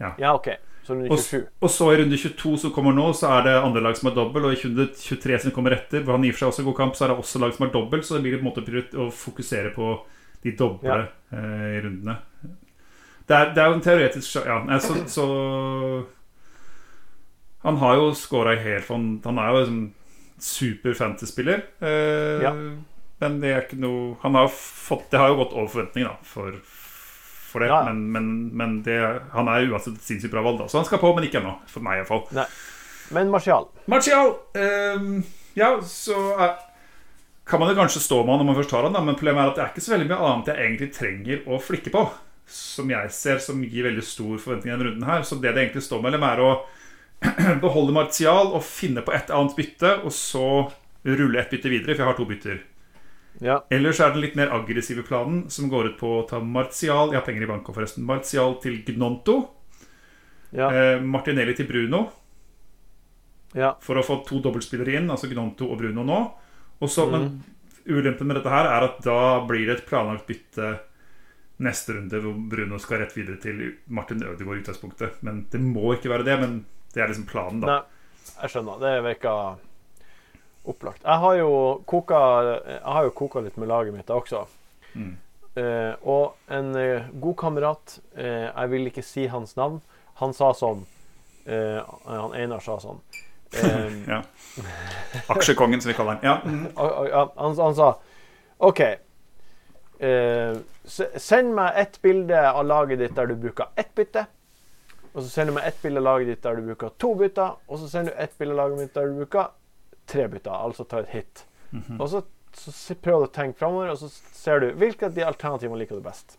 Ja, 0.00 0.14
ja, 0.18 0.32
OK. 0.34 0.48
Så 0.82 0.94
runde 0.96 1.10
Og, 1.14 1.18
27. 1.20 1.46
og 1.62 1.70
så 1.70 1.92
i 1.92 1.98
runde 2.00 2.16
22 2.18 2.56
som 2.58 2.72
kommer 2.74 2.92
nå, 2.96 3.12
så 3.14 3.28
er 3.38 3.44
det 3.46 3.52
andre 3.62 3.82
lag 3.84 3.96
som 3.96 4.08
er 4.10 4.14
dobbel. 4.16 4.48
Og 4.48 4.56
i 4.56 4.62
runde 4.64 4.88
23 4.98 5.38
som 5.44 5.52
kommer 5.54 5.76
etter, 5.76 6.02
hvor 6.02 6.16
han 6.16 6.24
gir 6.26 6.34
seg 6.34 6.48
også 6.48 6.64
god 6.66 6.76
kamp, 6.80 6.96
så 6.98 7.04
er 7.04 7.12
det 7.12 7.18
også 7.22 7.38
lag 7.44 7.54
som 7.54 7.66
er 7.68 7.72
dobbel. 7.76 8.02
Så 8.02 8.16
det 8.16 8.22
blir 8.24 8.40
på 8.40 8.42
en 8.42 8.50
måte 8.50 8.98
å 8.98 9.06
fokusere 9.14 9.70
på 9.76 9.92
de 10.42 10.56
doble 10.58 10.88
Ja. 10.88 11.04
eh, 11.30 11.76
rundene. 11.84 12.16
Det 13.28 13.36
er, 13.36 13.52
det 13.54 13.62
er 13.62 13.68
jo 13.70 13.74
en 13.78 13.84
teoretisk 13.84 14.42
Ja, 14.44 14.78
så, 14.82 14.96
så 15.16 15.26
Han 17.62 17.76
har 17.82 17.94
jo 18.00 18.12
scora 18.18 18.54
helt 18.58 18.84
fond. 18.84 19.20
han 19.24 19.38
er 19.38 19.50
jo 19.52 19.60
liksom 19.60 19.82
super 20.42 20.94
fantasy-spiller. 20.98 21.62
Eh, 21.80 22.42
Ja. 22.42 22.52
Men 23.22 23.36
det 23.38 23.50
er 23.54 23.60
ikke 23.62 23.76
noe 23.78 24.16
Han 24.24 24.34
har 24.34 24.48
fått 24.50 25.04
Det 25.12 25.18
har 25.20 25.28
jo 25.30 25.36
gått 25.44 25.52
over 25.54 25.68
forventning, 25.70 26.08
da, 26.08 26.16
for, 26.26 26.56
for 27.52 27.62
det. 27.62 27.68
Ja, 27.70 27.84
ja. 27.86 27.92
Men, 27.92 28.00
men, 28.10 28.32
men 28.56 28.72
det, 28.82 28.96
han 29.30 29.46
er 29.52 29.68
uansett 29.70 29.94
et 30.00 30.02
sinnssykt 30.08 30.32
bra 30.34 30.42
valg, 30.42 30.58
da. 30.58 30.66
Så 30.68 30.80
han 30.80 30.88
skal 30.88 30.98
på, 30.98 31.12
men 31.14 31.28
ikke 31.28 31.38
ennå. 31.38 31.54
For 31.70 31.84
meg, 31.86 32.00
iallfall. 32.02 32.24
Nei. 32.34 32.48
Men 33.12 33.30
Martial 33.30 33.66
Martial! 33.92 34.34
Eh, 34.56 35.06
ja, 35.58 35.68
så 35.84 36.16
er, 36.40 36.54
kan 37.46 37.60
man 37.60 37.68
jo 37.70 37.76
kanskje 37.76 38.00
stå 38.00 38.22
med 38.24 38.32
han 38.32 38.40
når 38.42 38.48
man 38.48 38.56
først 38.56 38.70
har 38.72 38.86
han, 38.88 38.94
da, 38.96 39.02
men 39.04 39.18
problemet 39.18 39.42
er 39.42 39.50
at 39.52 39.58
det 39.58 39.64
er 39.66 39.72
ikke 39.74 39.84
så 39.84 39.92
veldig 39.94 40.06
mye 40.08 40.28
annet 40.30 40.48
jeg 40.48 40.62
egentlig 40.66 40.90
trenger 40.96 41.42
å 41.46 41.58
flikke 41.60 41.92
på. 41.94 42.06
Som 42.52 42.90
jeg 42.90 43.10
ser 43.14 43.38
som 43.44 43.60
gir 43.62 43.84
veldig 43.86 44.02
stor 44.06 44.38
forventning 44.42 44.72
i 44.72 44.74
denne 44.74 44.88
runden 44.88 45.06
her. 45.06 45.22
Så 45.28 45.36
det 45.38 45.52
det 45.54 45.66
egentlig 45.68 45.84
står 45.86 46.02
mellom, 46.02 46.24
er 46.26 46.42
å 46.42 46.50
beholde 47.64 47.94
Martial 47.94 48.52
og 48.52 48.64
finne 48.66 49.04
på 49.04 49.14
et 49.14 49.30
annet 49.30 49.56
bytte, 49.58 49.96
og 50.02 50.12
så 50.14 50.46
rulle 51.06 51.40
ett 51.40 51.50
bytte 51.50 51.70
videre, 51.72 51.94
for 51.94 52.04
jeg 52.04 52.10
har 52.10 52.18
to 52.18 52.26
bytter. 52.28 52.60
Ja. 53.42 53.56
Ellers 53.72 54.00
er 54.00 54.12
den 54.12 54.22
litt 54.22 54.36
mer 54.38 54.52
aggressive 54.54 55.02
planen, 55.06 55.46
som 55.50 55.70
går 55.72 55.92
ut 55.92 55.98
på 55.98 56.10
å 56.18 56.24
ta 56.28 56.38
Martial 56.44 57.10
Jeg 57.10 57.18
har 57.18 57.26
penger 57.26 57.46
i 57.46 57.50
banken, 57.50 57.74
forresten. 57.74 58.04
Martial 58.06 58.58
til 58.62 58.82
Gnonto. 58.86 59.38
Ja. 60.52 60.68
Eh, 60.68 61.00
Martinelli 61.00 61.56
til 61.56 61.66
Bruno. 61.70 62.10
ja. 63.54 63.74
for 63.84 63.98
å 64.00 64.04
få 64.04 64.22
to 64.24 64.38
dobbeltspillere 64.40 64.94
inn, 64.96 65.10
altså 65.12 65.28
Gnonto 65.28 65.66
og 65.68 65.78
Bruno 65.80 66.04
nå. 66.08 66.20
Og 66.80 66.88
så, 66.88 67.04
Mm. 67.06 67.12
Men 67.12 67.44
ulempen 67.86 68.26
med 68.26 68.36
dette 68.36 68.48
her 68.48 68.64
er 68.64 68.84
at 68.86 69.02
da 69.02 69.44
blir 69.46 69.66
det 69.66 69.76
et 69.76 69.86
planlagt 69.86 70.26
bytte 70.26 70.80
neste 71.58 71.94
runde, 71.94 72.20
hvor 72.22 72.48
Bruno 72.48 72.78
skal 72.78 73.02
rett 73.02 73.16
videre 73.16 73.40
til 73.40 73.74
Martin 73.88 74.22
Ødegaard 74.22 74.56
i 74.56 74.62
utgangspunktet. 74.62 75.22
Men 75.22 75.46
det 75.50 75.60
må 75.60 75.94
ikke 75.94 76.10
være 76.10 76.24
det, 76.24 76.40
men 76.40 76.64
det 76.94 77.02
er 77.02 77.10
liksom 77.10 77.26
planen, 77.28 77.60
da. 77.62 77.66
Nei, 77.66 78.32
jeg 78.42 78.52
skjønner. 78.54 78.80
Det 78.82 78.94
virker 79.06 79.60
opplagt. 80.68 81.02
Jeg 81.02 81.18
har 81.24 81.36
jo 81.40 81.52
koka, 81.88 82.18
har 82.84 83.08
jo 83.08 83.14
koka 83.16 83.42
litt 83.44 83.56
med 83.58 83.70
laget 83.70 83.94
mitt 83.96 84.10
også. 84.12 84.44
Mm. 84.94 85.14
Eh, 85.54 85.94
og 86.08 86.52
en 86.52 86.76
eh, 86.80 87.08
god 87.20 87.36
kamerat, 87.36 87.98
eh, 88.16 88.48
jeg 88.48 88.70
vil 88.72 88.88
ikke 88.88 89.04
si 89.04 89.26
hans 89.28 89.56
navn, 89.58 89.82
han 90.20 90.32
sa 90.36 90.52
sånn 90.56 90.84
eh, 91.44 91.80
Han 92.06 92.34
Einar 92.36 92.62
sa 92.64 92.78
sånn 92.80 93.00
eh, 93.60 93.96
Ja. 94.08 94.20
Aksjekongen, 95.32 95.82
som 95.82 95.90
vi 95.90 95.96
kaller 95.98 96.20
han. 96.20 96.24
Ja. 96.24 96.38
ja, 97.12 97.24
han, 97.36 97.56
han 97.58 97.76
sa 97.76 97.90
OK. 98.62 98.80
Eh, 100.02 100.54
send 100.88 101.52
meg 101.56 101.80
ett 101.82 101.98
bilde 102.02 102.38
av 102.48 102.64
laget 102.66 103.02
ditt 103.02 103.16
der 103.16 103.28
du 103.28 103.36
bruker 103.36 103.74
ett 103.76 103.92
bytte. 103.98 104.24
Og 105.14 105.22
så 105.22 105.28
sender 105.28 105.52
du 105.52 105.58
meg 105.58 105.66
ett 105.68 105.82
bilde 105.82 106.00
av 106.00 106.04
laget 106.04 106.26
ditt 106.32 106.42
der 106.42 106.56
du 106.56 106.62
bruker 106.70 106.92
to 106.98 107.14
bytter. 107.14 107.56
Og 107.68 107.78
så 107.78 107.88
sender 107.88 108.12
du 108.14 108.22
ett 108.22 108.38
bilde 108.38 108.54
av 108.54 108.60
laget 108.62 108.78
mitt 108.78 108.94
der 108.94 109.06
du 109.10 109.18
bruker 109.20 109.50
tre 110.06 110.28
bytter. 110.28 110.50
Altså 110.56 110.84
tar 110.88 111.04
et 111.04 111.08
hit. 111.12 111.44
Mhm. 111.70 112.00
Og 112.00 112.08
så, 112.08 112.22
så 112.52 112.94
prøver 112.94 113.26
du 113.26 113.30
å 113.30 113.34
tenke 113.34 113.58
framover, 113.58 113.90
og 113.92 113.98
så 113.98 114.08
ser 114.32 114.60
du 114.60 114.72
hvilke 114.80 115.06
av 115.06 115.14
de 115.14 115.24
alternativene 115.24 115.78
liker 115.78 115.96
du 116.00 116.02
best. 116.04 116.38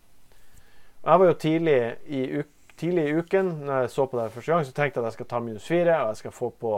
Jeg 1.03 1.20
var 1.20 1.25
jo 1.27 1.34
tidlig 1.34 1.77
i, 2.08 2.44
tidlig 2.77 3.06
i 3.10 3.15
uken 3.20 3.50
når 3.65 3.82
jeg 3.82 3.89
så 3.94 4.06
på 4.08 4.18
det 4.20 4.32
første 4.32 4.51
gang, 4.53 4.65
så 4.65 4.72
tenkte 4.77 5.00
jeg 5.00 5.03
at 5.03 5.10
jeg 5.12 5.18
skal 5.20 5.30
ta 5.34 5.39
minus 5.44 5.65
fire, 5.68 5.96
og 6.03 6.08
jeg 6.13 6.22
skal 6.24 6.32
få 6.32 6.50
på 6.62 6.74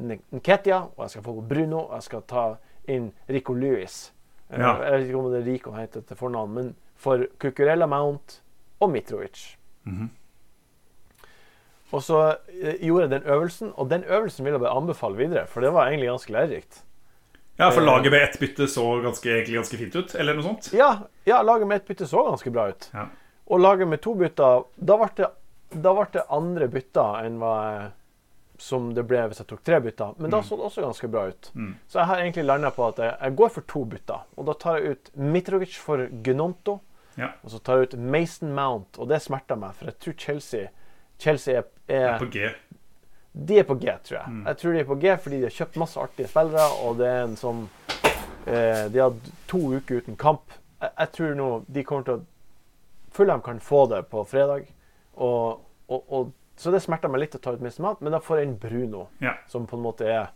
Nketia, 0.00 0.78
og 0.96 1.02
jeg 1.04 1.10
skal 1.10 1.22
få 1.26 1.34
på 1.40 1.42
Bruno, 1.50 1.78
og 1.90 1.94
jeg 1.98 2.06
skal 2.06 2.22
ta 2.30 2.44
inn 2.88 3.10
Rico 3.28 3.52
Lewis. 3.54 4.12
Eh, 4.50 4.58
Ja. 4.58 4.76
Jeg 4.82 4.92
vet 4.92 5.08
ikke 5.08 5.18
om 5.18 5.32
det 5.32 5.40
er 5.42 5.52
Rico 5.52 5.72
heter 5.76 6.00
til 6.00 6.16
fornavn, 6.16 6.54
men 6.54 6.70
for 6.96 7.26
Cucurella 7.38 7.86
Mount 7.86 8.40
og 8.80 8.90
Mitrovic. 8.90 9.56
Mhm. 9.84 10.10
Og 11.92 12.02
så 12.06 12.18
eh, 12.62 12.76
gjorde 12.86 13.06
jeg 13.08 13.10
den 13.10 13.22
øvelsen, 13.34 13.72
og 13.76 13.88
den 13.90 14.04
øvelsen 14.04 14.44
vil 14.44 14.52
jeg 14.52 14.60
bare 14.62 14.76
anbefale 14.78 15.16
videre, 15.18 15.46
for 15.50 15.60
det 15.64 15.72
var 15.74 15.88
egentlig 15.90 16.08
ganske 16.08 16.32
lærerikt. 16.32 16.82
Ja, 17.58 17.68
for 17.70 17.80
Eh. 17.82 17.86
laget 17.86 18.12
med 18.12 18.22
ett 18.22 18.38
bytte 18.40 18.66
så 18.68 18.84
ganske, 19.02 19.26
egentlig 19.28 19.56
ganske 19.58 19.76
fint 19.76 19.96
ut, 19.96 20.14
eller 20.14 20.34
noe 20.34 20.42
sånt. 20.46 20.70
Ja, 20.72 20.92
ja 21.26 21.42
laget 21.42 21.66
med 21.68 21.76
ett 21.82 21.86
bytte 21.88 22.06
så 22.06 22.22
ganske 22.30 22.50
bra 22.50 22.68
ut. 22.70 22.90
Ja. 22.94 23.06
Og 23.50 23.60
laget 23.60 23.88
med 23.88 24.00
to 24.00 24.14
bytter 24.14 24.64
Da 24.78 24.96
ble 24.96 25.08
det, 25.16 25.26
da 25.82 25.92
ble 25.94 26.06
det 26.12 26.22
andre 26.30 26.68
bytter 26.68 27.24
enn 27.26 27.38
hva 27.38 27.90
som 28.60 28.90
det 28.94 29.04
ble 29.08 29.22
hvis 29.28 29.38
jeg 29.40 29.46
tok 29.48 29.62
tre 29.64 29.80
bytter. 29.80 30.14
Men 30.18 30.30
da 30.30 30.38
Mm. 30.40 30.44
så 30.44 30.56
det 30.56 30.64
også 30.66 30.82
ganske 30.82 31.08
bra 31.10 31.26
ut. 31.28 31.50
Mm. 31.54 31.74
Så 31.88 31.98
jeg 31.98 32.06
har 32.06 32.16
egentlig 32.18 32.44
landa 32.44 32.70
på 32.70 32.86
at 32.88 32.96
jeg, 32.96 33.16
jeg 33.20 33.36
går 33.36 33.48
for 33.50 33.60
to 33.62 33.84
bytter. 33.84 34.20
Og 34.36 34.46
da 34.46 34.52
tar 34.52 34.76
jeg 34.78 34.90
ut 34.90 35.10
Mitrovic 35.16 35.76
for 35.78 36.06
Gnonto. 36.22 36.80
Ja. 37.16 37.30
Og 37.44 37.50
så 37.50 37.58
tar 37.62 37.78
jeg 37.78 37.88
ut 37.92 37.98
Mason 37.98 38.52
Mount, 38.54 38.98
og 38.98 39.08
det 39.08 39.20
smerter 39.22 39.56
meg, 39.56 39.74
for 39.74 39.84
jeg 39.86 39.98
tror 39.98 40.14
Chelsea 40.18 40.68
Chelsea 41.20 41.58
er, 41.60 41.68
er 41.90 42.18
På 42.20 42.26
G. 42.32 42.48
De 43.32 43.58
er 43.60 43.66
på 43.68 43.76
G, 43.78 43.92
tror 44.06 44.16
jeg. 44.18 44.32
Mm. 44.32 44.40
Jeg 44.48 44.58
tror 44.58 44.72
de 44.74 44.80
er 44.82 44.88
på 44.88 44.96
G 45.02 45.12
fordi 45.22 45.36
de 45.38 45.46
har 45.46 45.54
kjøpt 45.54 45.76
masse 45.82 46.00
artige 46.02 46.28
spillere, 46.32 46.64
og 46.86 46.96
det 46.98 47.06
er 47.12 47.20
en 47.28 47.36
sånn 47.38 47.60
eh, 48.46 48.88
De 48.90 48.98
har 49.04 49.14
to 49.50 49.60
uker 49.76 50.00
uten 50.02 50.16
kamp. 50.18 50.56
Jeg, 50.80 50.90
jeg 50.96 51.12
tror 51.18 51.36
nå 51.38 51.48
de 51.68 51.84
kommer 51.86 52.08
til 52.08 52.18
å 52.18 52.26
Fulham 53.14 53.40
kan 53.42 53.58
få 53.60 53.84
det 53.90 54.04
på 54.10 54.22
fredag, 54.30 54.68
og, 55.18 55.64
og, 55.90 56.02
og 56.14 56.28
så 56.60 56.70
det 56.70 56.78
smerter 56.84 57.10
meg 57.10 57.24
litt 57.24 57.34
å 57.34 57.40
ta 57.42 57.54
ut 57.56 57.62
Mason 57.64 57.82
Mat, 57.82 57.98
men 58.04 58.14
da 58.14 58.20
får 58.22 58.38
jeg 58.38 58.46
inn 58.46 58.58
Bruno, 58.62 59.06
Ja. 59.24 59.32
som 59.50 59.64
på 59.66 59.74
en 59.78 59.82
måte 59.82 60.06
er 60.06 60.28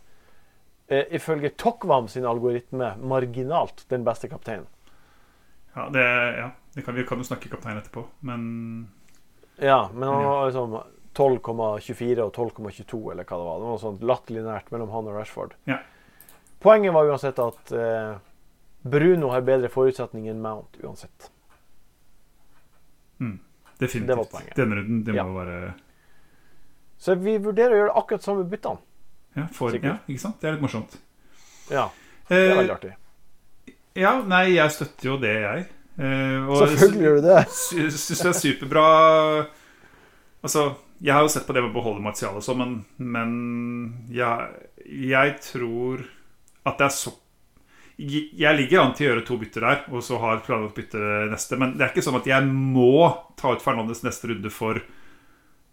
eh, 0.91 1.05
ifølge 1.15 1.53
Tokvam 1.55 2.09
sin 2.11 2.25
algoritme 2.27 2.89
marginalt 2.99 3.85
den 3.93 4.03
beste 4.03 4.27
kapteinen. 4.31 4.67
Ja, 5.75 5.87
det, 5.93 6.03
ja. 6.39 6.49
Det 6.75 6.83
kan, 6.83 6.95
vi 6.99 7.05
kan 7.07 7.19
jo 7.23 7.27
snakke 7.29 7.47
kaptein 7.53 7.79
etterpå, 7.79 8.03
men 8.27 8.43
Ja, 9.57 9.89
men 9.93 10.09
han 10.09 10.23
var 10.23 10.45
liksom 10.49 10.73
12,24 11.15 12.19
og 12.25 12.33
12,22, 12.35 13.11
eller 13.11 13.23
hva 13.23 13.37
det 13.39 13.45
var. 13.47 13.59
Det 13.61 13.69
var 13.71 13.77
sånn 13.83 13.99
latterlig 14.03 14.43
nært 14.43 14.71
mellom 14.71 14.89
han 14.91 15.07
og 15.07 15.15
Rashford. 15.15 15.53
Ja. 15.69 15.77
Poenget 16.59 16.93
var 16.93 17.07
uansett 17.07 17.39
at 17.39 17.71
eh, 17.71 18.17
Bruno 18.83 19.29
har 19.31 19.41
bedre 19.47 19.69
forutsetninger 19.71 20.31
enn 20.33 20.41
Mount 20.43 20.75
uansett. 20.83 21.31
definitivt. 23.77 24.07
Det 24.07 24.15
var 24.15 24.23
poenget. 24.31 24.55
Denne 24.55 24.75
runden, 24.75 25.03
det 25.03 25.13
må 25.13 25.17
Ja. 25.17 25.45
være 25.45 25.73
Så 26.97 27.15
vi 27.19 27.37
vurderer 27.37 27.71
å 27.73 27.79
gjøre 27.81 27.95
akkurat 27.99 28.23
samme 28.23 28.43
byttene. 28.49 28.77
ja, 29.35 29.47
for, 29.51 29.71
ja, 29.75 29.97
ikke 30.07 30.19
sant? 30.19 30.39
Det 30.41 30.47
er 30.47 30.51
litt 30.53 30.61
morsomt. 30.61 30.97
Ja, 31.69 31.89
det 32.29 32.37
er 32.37 32.51
Eh, 32.51 32.57
veldig 32.57 32.71
artig. 32.75 32.93
ja, 33.95 34.21
nei, 34.23 34.53
jeg 34.55 34.71
støtter 34.71 35.03
jo 35.03 35.17
det, 35.17 35.33
jeg. 35.41 35.65
Eh, 35.95 36.41
og 36.49 36.57
Selvfølgelig 36.67 37.05
gjør 37.05 37.15
du 37.21 37.27
det. 37.29 37.43
sy- 37.55 37.85
Syns 37.95 38.21
det 38.25 38.31
er 38.31 38.39
superbra 38.41 38.87
Altså, 40.45 40.63
jeg 41.01 41.13
har 41.15 41.23
jo 41.25 41.29
sett 41.31 41.45
på 41.47 41.53
det 41.55 41.63
med 41.63 41.71
å 41.71 41.77
beholde 41.79 42.03
Martial 42.03 42.35
og 42.37 42.43
sånn, 42.45 42.59
men, 42.61 42.73
men 42.99 43.31
jeg, 44.13 44.49
jeg 45.09 45.31
tror 45.41 46.03
at 46.67 46.77
det 46.77 46.85
er 46.89 46.93
så 46.99 47.15
jeg 47.95 48.57
ligger 48.59 48.81
an 48.81 48.91
til 48.91 49.05
å 49.05 49.09
gjøre 49.13 49.21
to 49.23 49.37
bytter 49.39 49.63
der, 49.63 49.77
og 49.95 50.01
så 50.03 50.17
har 50.19 50.41
planlagt 50.43 50.75
bytte 50.75 50.99
neste. 51.31 51.55
Men 51.55 51.77
det 51.79 51.85
er 51.85 51.91
ikke 51.93 52.03
sånn 52.03 52.17
at 52.19 52.25
jeg 52.27 52.43
må 52.51 52.89
ta 53.39 53.53
ut 53.55 53.63
Fernandes 53.63 54.01
neste 54.03 54.27
runde 54.33 54.51
for, 54.51 54.81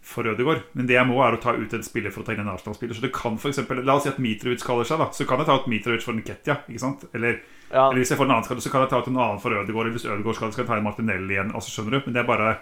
for 0.02 0.26
Ødegaard. 0.26 0.64
Men 0.72 0.88
det 0.88 0.96
jeg 0.96 1.06
må, 1.06 1.16
er 1.22 1.36
å 1.36 1.40
ta 1.40 1.54
ut 1.54 1.74
en 1.76 1.84
spiller 1.86 2.12
for 2.12 2.22
å 2.22 2.26
ta 2.26 2.34
inn 2.34 2.42
en 2.42 2.50
Arsenal-spiller. 2.52 2.96
Så 2.98 3.04
det 3.04 3.12
kan 3.14 3.38
for 3.38 3.52
eksempel, 3.52 3.84
La 3.86 3.96
oss 3.96 4.06
si 4.06 4.10
at 4.10 4.20
Mitrovic 4.22 4.64
kaller 4.66 4.88
seg, 4.88 4.98
da. 4.98 5.10
Så 5.14 5.26
kan 5.28 5.40
jeg 5.40 5.48
ta 5.48 5.58
ut 5.60 5.68
Mitrovic 5.70 6.02
for 6.06 6.18
Nketia. 6.18 6.58
Ikke 6.66 6.82
sant? 6.82 7.06
Eller, 7.14 7.38
Ja, 7.70 7.86
eller 7.86 8.02
hvis 8.02 8.10
jeg 8.12 8.18
får 8.18 8.26
en 8.28 8.34
annen 8.34 8.48
skade, 8.48 8.64
så 8.64 8.72
kan 8.72 8.82
jeg 8.84 8.90
ta 8.92 8.98
ut 9.00 9.12
en 9.12 9.20
annen 9.20 9.42
for 9.42 9.54
Ødegaard. 9.54 9.86
Eller 9.86 9.98
hvis 9.98 10.08
Ødegaard 10.08 10.40
skal, 10.40 10.54
skal 10.54 10.64
jeg 10.64 10.72
ta 10.72 10.80
inn 10.80 10.88
Martinelli 10.88 11.36
igjen. 11.38 11.54
Altså, 11.54 11.70
skjønner 11.70 11.96
du? 11.96 12.02
Men 12.06 12.16
det 12.16 12.24
er 12.24 12.32
bare 12.32 12.56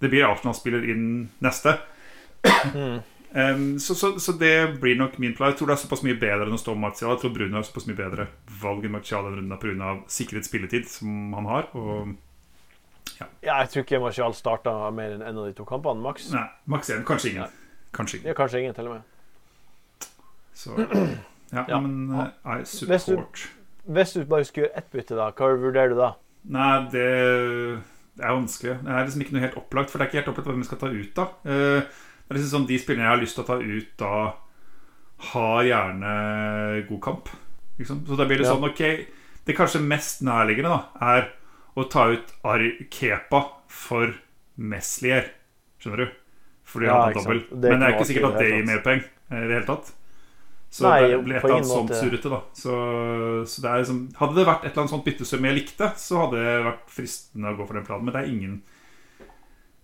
Det 0.00 0.10
blir 0.12 0.28
Arsenal-spiller 0.28 0.86
inn 0.92 1.08
neste. 1.42 1.78
Mm. 2.74 3.02
Um, 3.34 3.80
så, 3.82 3.96
så, 3.98 4.12
så 4.20 4.32
det 4.38 4.80
blir 4.80 4.94
nok 4.98 5.18
min 5.18 5.34
plan. 5.34 5.50
Jeg 5.50 5.58
tror 5.58 5.72
det 5.72 5.74
er 5.74 5.82
såpass 5.82 6.04
mye 6.06 6.18
bedre 6.20 6.46
enn 6.46 6.54
å 6.54 6.60
stå 6.60 6.74
med 6.76 6.86
Martial. 6.86 7.16
Jeg 7.16 7.24
tror 7.24 7.32
Bruno 7.34 7.58
er 7.58 7.66
såpass 7.66 7.88
mye 7.88 7.98
bedre 7.98 8.28
valg 8.60 8.84
enn 8.86 8.94
Martial 8.94 9.26
den 9.26 9.40
runden 9.40 9.58
pga. 9.58 9.94
sikret 10.06 10.46
spilletid 10.46 10.86
som 10.86 11.34
han 11.34 11.48
har. 11.50 11.66
Og 11.74 12.14
ja, 13.20 13.26
jeg 13.42 13.68
tror 13.70 13.82
ikke 13.84 14.00
Marcial 14.00 14.34
starta 14.34 14.90
mer 14.94 15.12
enn 15.16 15.22
en 15.22 15.38
av 15.38 15.46
de 15.46 15.52
to 15.52 15.64
kampene, 15.64 16.00
maks. 16.02 16.30
nei, 16.32 16.46
maks 16.66 16.90
én. 16.90 17.04
Kanskje 17.04 17.30
ingen. 17.34 17.48
Kanskje 17.94 18.18
ingen. 18.18 18.28
Ja, 18.28 18.34
kanskje 18.34 18.60
ingen, 18.60 18.74
til 18.74 18.88
og 18.88 18.94
med. 18.94 19.02
Så 20.54 20.76
ja, 21.52 21.64
Ja. 21.68 21.80
men 21.80 22.10
uh, 22.10 22.26
I 22.44 22.62
Hvis 22.62 23.04
du- 23.06 23.26
Hvis 23.86 24.12
du 24.14 24.24
bare 24.24 24.44
skulle 24.44 24.66
gjøre 24.68 24.78
ett 24.78 24.90
bytte, 24.90 25.14
da, 25.16 25.30
hva 25.30 25.48
vurderer 25.60 25.88
du 25.90 25.96
da? 25.96 26.12
Nei, 26.44 26.88
det, 26.92 27.82
det 28.16 28.24
er 28.24 28.32
vanskelig. 28.32 28.78
Det 28.84 28.88
er 28.94 29.04
liksom 29.04 29.20
ikke 29.24 29.32
noe 29.36 29.40
helt 29.44 29.56
opplagt. 29.60 29.90
For 29.90 29.98
det 29.98 30.06
er 30.06 30.08
ikke 30.10 30.20
helt 30.22 30.28
opplagt 30.32 30.48
hvem 30.48 30.62
vi 30.62 30.68
skal 30.70 30.78
ta 30.78 30.86
ut, 30.88 31.14
da. 31.14 31.26
Eh, 31.44 31.82
Det 32.24 32.30
er 32.32 32.38
liksom 32.38 32.52
sånn 32.62 32.66
De 32.66 32.78
spillerne 32.80 33.04
jeg 33.04 33.12
har 33.12 33.20
lyst 33.20 33.34
til 33.36 33.44
å 33.44 33.46
ta 33.46 33.56
ut 33.60 33.96
da, 34.00 34.32
har 35.34 35.62
gjerne 35.64 36.88
god 36.88 37.00
kamp. 37.02 37.28
Liksom. 37.78 38.06
Så 38.06 38.16
da 38.16 38.24
blir 38.24 38.38
det 38.38 38.46
Ja. 38.46 38.54
sånn 38.54 38.64
Ok, 38.64 38.78
det 39.44 39.56
kanskje 39.56 39.82
mest 39.84 40.22
nærliggende 40.22 40.70
da 40.72 40.88
er 41.02 41.28
å 41.74 41.86
ta 41.90 42.06
ut 42.12 42.30
Ar 42.46 42.62
Kepa 42.92 43.40
for 43.70 44.14
Meslier. 44.56 45.32
Skjønner 45.82 46.04
du? 46.04 46.14
Fordi 46.64 46.86
Ja, 46.88 46.94
han 46.94 47.02
har 47.02 47.18
dobbel. 47.18 47.42
er 47.50 47.70
Men 47.70 47.80
det 47.80 47.86
er 47.86 47.92
ikke 47.92 48.00
ikke 48.00 48.10
sikkert 48.12 48.30
at 48.30 48.40
det 48.40 48.48
gir 48.50 48.66
mer 48.68 48.82
poeng 48.84 49.02
eh, 49.04 49.38
i 49.38 49.46
det 49.48 49.56
hele 49.58 49.68
tatt. 49.68 49.92
Så 50.74 50.88
Nei, 50.88 51.02
det 51.06 51.18
ble 51.22 51.36
et 51.36 51.44
eller 51.44 51.60
annet 51.60 51.70
sånt 51.70 51.92
surrete, 51.94 52.30
da. 52.32 52.40
Så, 52.58 52.76
så 53.46 53.62
det 53.62 53.68
er 53.70 53.82
liksom 53.84 53.98
Hadde 54.18 54.34
det 54.40 54.46
vært 54.48 54.64
et 54.64 54.72
eller 54.72 54.82
annet 54.82 54.90
sånt 54.90 55.04
byttesum 55.06 55.46
jeg 55.46 55.58
likte, 55.60 55.90
så 56.02 56.24
hadde 56.24 56.40
det 56.40 56.54
vært 56.64 56.88
fristende 56.90 57.52
å 57.52 57.58
gå 57.58 57.66
for 57.68 57.78
den 57.78 57.86
planen, 57.86 58.08
men 58.08 58.16
det 58.16 58.22
er 58.22 58.32
ingen 58.32 58.56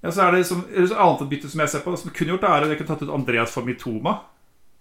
Ja, 0.02 0.10
så 0.10 0.24
er 0.24 0.34
det 0.34 0.40
som, 0.48 0.64
et 0.66 0.90
annet 0.90 1.22
et 1.22 1.30
bytte 1.30 1.52
som 1.52 1.62
jeg 1.62 1.70
ser 1.70 1.84
på, 1.84 1.94
som 1.94 2.10
jeg 2.10 2.16
kunne 2.18 2.34
gjort, 2.34 2.48
er 2.48 2.66
at 2.66 2.72
jeg 2.72 2.80
kunne 2.80 2.90
tatt 2.90 3.04
ut 3.06 3.14
Andreas 3.14 3.54
for 3.54 3.68
Mitoma. 3.68 4.16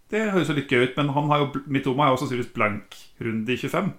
Det 0.10 0.24
høres 0.34 0.50
jo 0.50 0.56
litt 0.58 0.72
gøy 0.72 0.88
ut, 0.88 0.98
men 0.98 1.12
han 1.13 1.30
har 1.30 1.44
jo, 1.44 1.50
Mitoma 1.70 2.08
har 2.08 2.16
jo 2.16 2.24
sannsynligvis 2.24 2.56
blank 2.56 2.96
runde 3.22 3.54
i 3.54 3.60
25. 3.60 3.92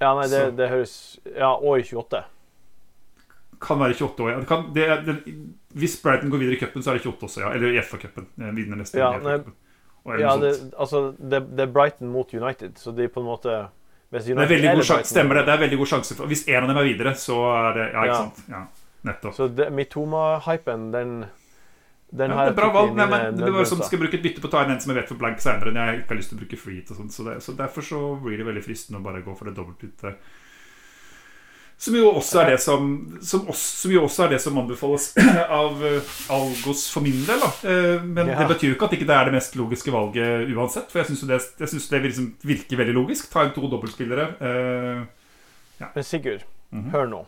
Ja, 0.00 0.14
nei, 0.18 0.26
det, 0.28 0.40
det 0.58 0.68
høres 0.68 0.94
Ja, 1.36 1.54
og 1.56 1.78
i 1.80 1.84
28. 1.88 2.24
Kan 3.60 3.78
være 3.80 3.94
28 3.96 4.24
år. 4.26 4.30
Ja. 4.30 4.40
Det 4.42 4.48
kan, 4.50 4.66
det, 4.74 5.36
hvis 5.80 5.94
Brighton 6.02 6.30
går 6.30 6.38
videre 6.42 6.56
i 6.58 6.60
cupen, 6.60 6.82
så 6.84 6.90
er 6.92 6.98
det 6.98 7.06
28 7.06 7.24
også, 7.30 7.40
ja. 7.40 7.52
Eller 7.56 7.72
i 7.72 7.80
FA-cupen. 7.80 8.26
Eh, 8.40 8.50
Vinner 8.58 8.76
neste 8.82 9.00
Ja, 9.00 9.14
nei, 9.16 9.38
Ja, 10.20 10.36
det, 10.38 10.50
altså, 10.78 11.00
det, 11.18 11.40
det 11.56 11.64
er 11.64 11.72
Brighton 11.72 12.08
mot 12.12 12.30
United, 12.36 12.76
så 12.78 12.92
de 12.94 13.08
på 13.10 13.20
en 13.24 13.26
måte 13.26 13.54
hvis 14.12 14.24
Det 14.28 14.36
er 14.36 14.46
Brighton- 14.46 15.02
stemmer 15.08 15.34
det. 15.40 15.46
Det 15.48 15.54
er 15.56 15.62
veldig 15.64 15.78
god 15.80 15.88
sjanse 15.90 16.14
for 16.14 16.26
Hvis 16.30 16.44
en 16.48 16.62
av 16.62 16.68
dem 16.70 16.76
er 16.78 16.86
videre, 16.86 17.14
så 17.18 17.40
er 17.56 17.72
det 17.74 17.86
Ja, 17.92 18.04
ikke 18.04 18.12
Ja. 18.12 18.20
sant. 18.20 18.44
Ja, 18.52 18.60
nettopp. 19.08 19.34
Så 19.34 19.48
Mitoma-hypen, 19.74 20.90
den, 20.92 21.16
den 22.16 22.30
Ja, 22.32 22.44
det 22.46 22.52
er 22.54 22.58
bra 22.60 22.70
valg. 22.72 22.94
Nei, 22.96 23.06
men 23.12 23.36
det 23.36 23.52
bare 23.52 23.66
som. 23.68 23.82
Skal 23.86 23.98
bruke 24.00 24.16
et 24.18 24.22
bytte 24.24 24.40
på 24.40 24.48
å 24.48 24.54
ta 24.56 24.64
inn 24.64 24.72
en 24.74 24.80
som 24.80 24.92
jeg 24.94 25.00
vet 25.02 25.08
for 25.12 25.20
blank 25.20 25.38
senere, 25.44 25.68
enn 25.72 25.76
jeg 25.82 26.00
ikke 26.02 26.14
har 26.14 26.20
lyst 26.22 26.32
til 26.32 26.38
å 26.38 26.42
bruke 26.44 26.58
free 26.60 26.82
og 26.88 26.96
sånt. 26.96 27.12
Så, 27.12 27.24
det, 27.28 27.36
så 27.44 27.52
derfor 27.58 27.82
så 27.86 28.00
blir 28.22 28.38
det 28.40 28.46
veldig 28.48 28.64
fristende 28.64 28.98
å 29.00 29.06
bare 29.06 29.22
gå 29.26 29.36
for 29.38 29.46
det 29.50 29.54
dobbeltbyttet. 29.58 30.32
Som 31.78 31.92
jo 31.98 32.06
også 32.16 32.38
er 32.40 32.46
det 32.54 32.60
som 32.64 32.84
Som, 33.20 33.42
også, 33.52 33.66
som 33.82 33.90
jo 33.92 34.00
også 34.06 34.22
er 34.24 34.30
det 34.32 34.38
som 34.40 34.56
anbefales 34.56 35.10
av 35.60 35.82
eh, 35.84 36.14
Algos 36.32 36.86
for 36.88 37.04
min 37.04 37.18
del. 37.28 37.42
Da. 37.42 37.50
Eh, 37.68 38.00
Men 38.02 38.30
Ja. 38.32 38.38
det 38.40 38.48
betyr 38.54 38.70
jo 38.70 38.74
ikke 38.78 38.88
at 38.88 38.96
ikke 38.96 39.08
det 39.10 39.16
er 39.18 39.28
det 39.28 39.34
mest 39.36 39.58
logiske 39.60 39.92
valget 39.92 40.48
uansett. 40.56 40.88
For 40.88 41.02
jeg 41.02 41.10
syns 41.12 41.26
det, 41.28 41.40
jeg 41.60 41.68
synes 41.74 41.88
det 41.92 42.00
liksom 42.08 42.30
virker 42.48 42.80
veldig 42.80 42.94
logisk. 42.96 43.28
Ta 43.32 43.44
inn 43.44 43.52
to 43.52 43.68
dobbeltspillere. 43.68 44.28
eh, 44.40 45.04
Men 45.94 46.04
Sigurd, 46.04 46.44
Mhm. 46.72 46.90
hør 46.92 47.06
nå. 47.12 47.26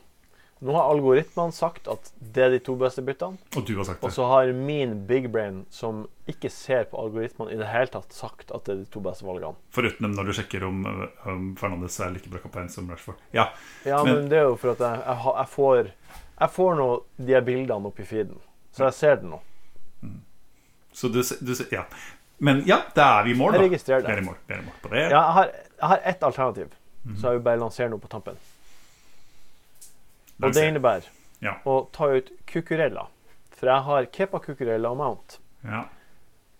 Nå 0.60 0.72
har 0.74 0.88
algoritmene 0.90 1.52
sagt 1.54 1.86
at 1.86 2.08
det 2.18 2.42
er 2.42 2.50
de 2.50 2.58
to 2.66 2.74
beste 2.74 3.02
byttene. 3.06 3.38
Og 3.56 3.64
du 3.68 3.76
har 3.78 3.84
sagt 3.86 4.00
det. 4.00 4.08
Og 4.08 4.12
så 4.12 4.24
har 4.26 4.48
min 4.52 5.06
big 5.06 5.28
brain, 5.30 5.60
som 5.70 6.00
ikke 6.26 6.50
ser 6.50 6.84
på 6.90 6.98
algoritmene 6.98 7.52
i 7.54 7.58
det 7.60 7.68
hele 7.70 7.86
tatt, 7.94 8.10
sagt 8.12 8.50
at 8.50 8.64
det 8.66 8.72
er 8.74 8.80
de 8.82 8.88
to 8.90 9.00
beste 9.04 9.22
valgene. 9.26 9.54
Foruten 9.70 10.10
når 10.16 10.24
du 10.26 10.32
sjekker 10.40 10.64
om, 10.66 10.80
om 11.30 11.44
Fernandes 11.60 12.00
er 12.02 12.10
like 12.10 12.28
bra 12.32 12.42
kaptein 12.42 12.68
som 12.74 12.90
Rashford. 12.90 13.16
Ja, 13.32 13.50
Ja, 13.86 14.02
Men- 14.04 14.14
men, 14.14 14.28
det 14.28 14.38
er 14.38 14.48
jo 14.50 14.56
for 14.56 14.70
at 14.74 14.78
jeg, 14.82 14.98
jeg, 15.06 15.34
jeg 15.38 15.48
får 15.54 15.92
Jeg 16.40 16.50
får 16.54 16.74
nå 16.76 16.88
de 17.18 17.32
her 17.34 17.40
bildene 17.42 17.86
opp 17.86 17.98
i 18.00 18.04
feeden. 18.04 18.38
Så 18.72 18.84
jeg 18.84 18.94
ser 18.94 19.16
det 19.16 19.24
nå. 19.30 19.40
så 20.92 21.08
du, 21.08 21.22
du 21.22 21.54
Ja. 21.70 21.84
Men 22.38 22.62
ja, 22.66 22.82
da 22.94 23.20
er 23.20 23.24
vi 23.24 23.30
i 23.32 23.34
mål, 23.38 23.52
da. 23.52 23.58
Jeg 23.62 23.70
registrerer 23.72 24.04
Vi 24.06 24.12
er 24.12 24.16
det. 24.16 24.22
i 24.22 24.26
mål, 24.26 24.36
vi 24.46 24.54
er 24.54 24.58
i 24.58 24.62
mål 24.64 24.74
på 24.82 24.88
det. 24.92 25.00
Ja, 25.02 25.08
jeg 25.10 25.32
har, 25.34 25.44
jeg 25.80 25.88
har 25.88 26.00
ett 26.04 26.22
alternativ, 26.22 26.68
Mhm. 27.04 27.16
så 27.16 27.22
jeg 27.22 27.32
vil 27.38 27.42
bare 27.42 27.58
lansere 27.58 27.88
noe 27.90 27.98
på 27.98 28.08
tampen. 28.08 28.36
Og 30.42 30.52
det 30.54 30.64
innebærer 30.68 31.08
Ja. 31.42 31.56
å 31.66 31.88
ta 31.92 32.08
ut 32.14 32.30
kukureller. 32.46 33.06
For 33.50 33.66
jeg 33.66 33.82
har 33.82 34.04
Kepa 34.06 34.38
Cucurella 34.38 34.90
og 34.90 34.96
Mount. 34.96 35.38
Ja. 35.64 35.84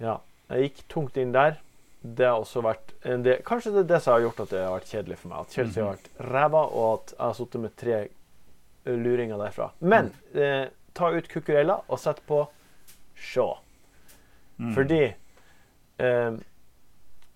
Ja, 0.00 0.16
jeg 0.50 0.68
gikk 0.72 0.88
tungt 0.88 1.16
inn 1.16 1.32
der. 1.32 1.58
Det 2.02 2.26
har 2.26 2.38
også 2.40 2.62
vært 2.62 2.92
en 3.04 3.22
del, 3.24 3.40
Kanskje 3.42 3.72
det 3.74 3.80
er 3.84 3.88
det 3.94 4.02
som 4.02 4.12
har 4.14 4.20
gjort 4.22 4.40
at 4.40 4.50
det 4.50 4.60
har 4.64 4.74
vært 4.80 4.90
kjedelig 4.92 5.18
for 5.18 5.28
meg. 5.32 5.38
At 5.40 5.50
Chelsea 5.56 5.84
har 5.84 5.96
vært 5.96 6.10
ræva, 6.30 6.62
og 6.70 6.92
at 7.00 7.12
jeg 7.16 7.24
har 7.26 7.34
sittet 7.34 7.60
med 7.60 7.76
tre 7.76 7.98
luringer 8.86 9.38
derfra. 9.38 9.70
Men 9.80 10.12
eh, 10.34 10.68
ta 10.94 11.10
ut 11.10 11.28
kukurella 11.28 11.80
og 11.88 11.98
sett 11.98 12.22
på 12.26 12.44
Shaw. 13.18 13.56
Mm. 14.58 14.74
Fordi 14.74 15.00
eh, 15.98 16.30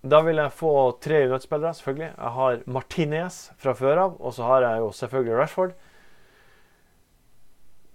Da 0.02 0.20
vil 0.26 0.36
jeg 0.42 0.50
få 0.58 0.72
tre 1.02 1.24
United-spillere, 1.28 1.74
selvfølgelig. 1.78 2.08
Jeg 2.16 2.32
har 2.38 2.62
Martinez 2.66 3.36
fra 3.62 3.74
før 3.78 4.00
av, 4.06 4.16
og 4.20 4.32
så 4.34 4.42
har 4.48 4.62
jeg 4.66 4.78
jo 4.82 4.88
selvfølgelig 4.98 5.36
Rashford. 5.38 5.74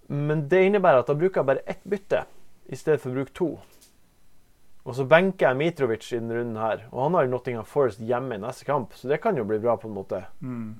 Men 0.07 0.47
det 0.49 0.63
innebærer 0.65 1.03
at 1.03 1.09
da 1.09 1.15
bruker 1.17 1.41
jeg 1.41 1.49
bare 1.49 1.65
ett 1.67 1.83
bytte 1.83 2.23
i 2.67 2.75
stedet 2.79 3.01
for 3.03 3.11
å 3.11 3.17
bruke 3.19 3.35
to. 3.35 3.49
Og 4.87 4.95
så 4.95 5.03
benker 5.07 5.49
jeg 5.49 5.59
Mitrovic 5.59 6.05
i 6.13 6.19
denne 6.19 6.37
runden 6.37 6.59
her, 6.61 6.85
og 6.93 7.01
han 7.03 7.17
har 7.17 7.27
Nottingham 7.27 7.67
Forest 7.67 7.99
hjemme 7.99 8.37
i 8.37 8.39
neste 8.39 8.67
kamp, 8.67 8.95
så 8.95 9.09
det 9.11 9.19
kan 9.23 9.35
jo 9.35 9.43
bli 9.47 9.59
bra 9.59 9.75
på 9.75 9.89
en 9.89 9.97
måte. 9.97 10.21
Mm. 10.39 10.77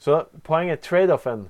Så 0.00 0.22
poenget 0.46 0.80
trade-offen 0.86 1.48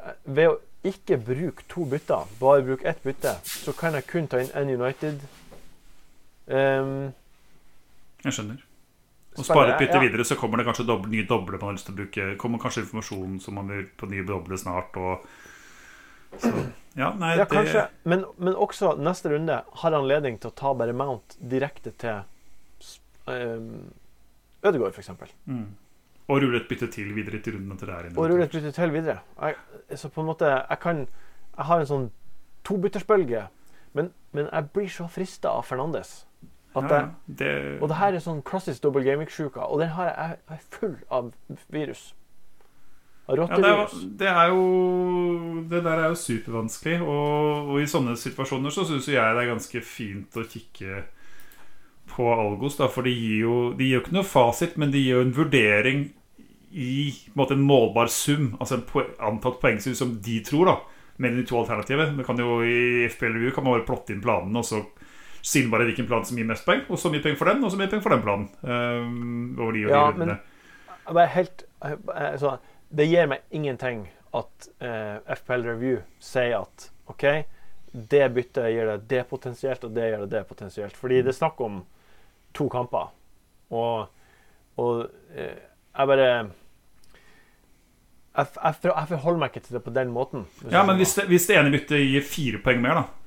eh, 0.00 0.14
Ved 0.24 0.48
å 0.48 0.54
ikke 0.88 1.18
bruke 1.20 1.66
to 1.70 1.84
bytter, 1.90 2.30
bare 2.40 2.62
bruke 2.66 2.86
ett 2.88 3.02
bytte, 3.02 3.34
så 3.44 3.74
kan 3.78 3.98
jeg 3.98 4.06
kun 4.10 4.30
ta 4.30 4.40
inn 4.42 4.54
en 4.58 4.70
United. 4.70 5.20
Um, 6.46 7.12
Jeg 8.24 8.34
skjønner. 8.34 8.64
Og 9.32 9.46
Spennende, 9.46 9.54
spare 9.54 9.72
et 9.72 9.80
bytte 9.80 9.96
ja. 9.96 10.02
videre, 10.04 10.24
så 10.28 10.36
kommer 10.36 10.60
det 10.60 10.66
kanskje 10.66 10.84
doble, 10.84 11.08
nye 11.08 11.24
doble 11.24 11.56
man 11.56 11.70
har 11.70 11.76
lyst 11.78 11.86
til 11.88 11.94
å 11.94 12.00
bruke. 12.02 12.24
Kommer 12.40 12.60
kanskje 12.60 12.82
informasjon 12.84 13.38
som 13.40 13.56
man 13.56 13.70
vil 13.72 13.86
på 13.96 14.08
nye 14.10 14.24
doble 14.28 14.58
snart. 14.60 14.98
Og 15.00 15.24
så, 16.42 16.50
ja, 16.98 17.12
nei, 17.16 17.30
ja, 17.32 17.38
det 17.40 17.46
kanskje. 17.48 17.86
Men, 18.04 18.26
men 18.36 18.58
også 18.60 18.92
neste 19.00 19.32
runde 19.32 19.62
har 19.82 19.96
anledning 19.96 20.36
til 20.40 20.52
å 20.52 20.56
ta 20.60 20.74
bare 20.76 20.92
Mount 20.96 21.38
direkte 21.40 21.94
til 22.02 22.20
um, 23.24 23.88
Ødegård, 24.62 24.92
f.eks. 24.92 25.32
mm. 25.48 25.64
Og 26.28 26.42
rulle 26.44 26.60
et 26.60 26.68
bytte 26.68 26.90
til 26.92 27.08
videre 27.16 27.40
til 27.42 27.56
runden 27.56 27.78
til 27.80 27.88
der 27.88 28.10
inne. 28.10 28.18
Og 28.18 28.28
rulle 28.30 28.44
et 28.44 28.52
bytte 28.52 28.72
til 28.76 28.92
videre. 28.92 29.22
Jeg, 29.40 29.98
så 29.98 30.12
på 30.12 30.22
en 30.22 30.28
måte 30.28 30.46
Jeg 30.46 30.78
kan 30.80 31.06
Jeg 31.56 31.66
har 31.68 31.80
en 31.80 31.88
sånn 31.88 32.10
tobyttersbølge, 32.64 33.46
men, 33.96 34.12
men 34.32 34.46
jeg 34.46 34.68
blir 34.72 34.92
så 34.92 35.08
frista 35.10 35.50
av 35.50 35.64
Fernandes. 35.66 36.22
Ja, 36.74 36.82
ja, 36.88 37.00
det, 37.26 37.52
Og 37.82 37.88
det 37.90 37.98
her 37.98 38.16
er 38.16 38.24
sånn 38.24 38.40
klassisk 38.48 38.82
double 38.82 39.04
gaming-sjuka, 39.04 39.66
og 39.68 39.82
den 39.82 39.92
har 39.92 40.08
jeg, 40.08 40.36
jeg 40.48 40.56
er 40.56 40.68
full 40.72 40.94
av 41.12 41.32
virus. 41.68 42.04
Av 43.28 43.38
ja, 43.38 43.46
det, 43.46 43.72
det 44.18 44.26
er 44.26 44.48
jo 44.50 44.62
Det 45.70 45.78
der 45.84 46.00
er 46.00 46.08
jo 46.10 46.16
supervanskelig. 46.18 46.96
Og, 47.06 47.68
og 47.70 47.76
i 47.78 47.88
sånne 47.90 48.16
situasjoner 48.18 48.74
så 48.74 48.86
syns 48.88 49.06
jeg 49.12 49.36
det 49.36 49.44
er 49.44 49.52
ganske 49.52 49.82
fint 49.86 50.38
å 50.40 50.46
kikke 50.48 51.04
på 52.12 52.26
Algos, 52.34 52.76
da, 52.80 52.88
for 52.92 53.06
de 53.06 53.12
gir 53.14 53.44
jo 53.44 53.54
De 53.78 53.86
gir 53.86 53.98
jo 53.98 54.02
ikke 54.02 54.16
noe 54.16 54.26
fasit, 54.26 54.74
men 54.80 54.90
de 54.92 55.00
gir 55.04 55.16
jo 55.16 55.26
en 55.26 55.36
vurdering 55.36 56.02
i 56.72 57.12
en, 57.12 57.36
måte, 57.36 57.52
en 57.52 57.66
målbar 57.68 58.08
sum, 58.08 58.54
altså 58.56 58.78
en 58.78 58.84
po 58.88 59.02
antatt 59.20 59.58
poengsum 59.60 59.92
som 59.92 60.14
de 60.24 60.38
tror, 60.44 60.70
da. 60.70 60.76
Mellom 61.20 61.42
de 61.42 61.44
to 61.44 61.58
alternativene. 61.60 62.16
Det 62.16 62.24
kan 62.24 62.38
jo 62.40 62.62
I 62.64 63.04
FPL 63.12 63.34
Review 63.36 63.52
kan 63.52 63.66
man 63.66 63.76
bare 63.76 63.84
plotte 63.84 64.14
inn 64.14 64.22
planene, 64.24 64.62
og 64.62 64.64
så 64.64 64.80
si 65.42 65.64
bare 65.70 65.88
hvilken 65.88 66.06
plan 66.06 66.24
som 66.24 66.38
gir 66.38 66.46
mest 66.46 66.64
poeng, 66.66 66.84
og 66.88 66.98
så 67.00 67.10
mye 67.10 67.22
penger 67.22 67.38
for 67.40 67.50
den, 67.50 67.64
og 67.64 67.72
så 67.72 67.78
mye 67.80 67.90
penger 67.90 68.04
for 68.04 68.14
den 68.14 68.22
planen. 68.22 68.48
Um, 68.62 69.58
over 69.58 69.74
de 69.74 69.84
og 69.84 69.90
de 69.90 69.96
Ja, 69.96 70.04
rundene. 70.10 70.38
Men, 71.08 71.28
helt 71.34 71.64
jeg, 71.82 72.58
Det 72.92 73.08
gir 73.08 73.26
meg 73.26 73.40
ingenting 73.50 74.04
at 74.36 74.68
uh, 74.84 75.34
FPL 75.34 75.66
Review 75.66 75.98
sier 76.22 76.60
at 76.60 76.90
OK, 77.10 77.24
det 77.92 78.26
byttet 78.32 78.70
gir 78.70 78.88
deg 78.88 79.06
det 79.10 79.22
potensielt, 79.28 79.84
og 79.84 79.94
det 79.96 80.10
gir 80.10 80.22
deg 80.22 80.30
det 80.30 80.46
potensielt. 80.48 80.96
Fordi 80.96 81.22
det 81.22 81.32
er 81.32 81.40
snakk 81.40 81.60
om 81.60 81.82
to 82.54 82.68
kamper. 82.72 83.10
Og, 83.72 84.06
og 84.78 85.06
uh, 85.08 85.56
jeg 85.96 86.12
bare 86.12 86.28
jeg, 88.32 88.46
jeg, 88.46 88.76
jeg 88.84 89.08
forholder 89.10 89.40
meg 89.42 89.50
ikke 89.50 89.66
til 89.66 89.76
det 89.76 89.82
på 89.84 89.96
den 89.96 90.14
måten. 90.14 90.46
Ja, 90.70 90.86
men 90.86 90.96
hvis 91.00 91.16
det, 91.18 91.26
hvis 91.32 91.50
det 91.50 91.58
ene 91.58 91.74
byttet 91.74 92.06
gir 92.06 92.24
fire 92.24 92.62
poeng 92.62 92.80
mer, 92.84 93.02
da 93.02 93.21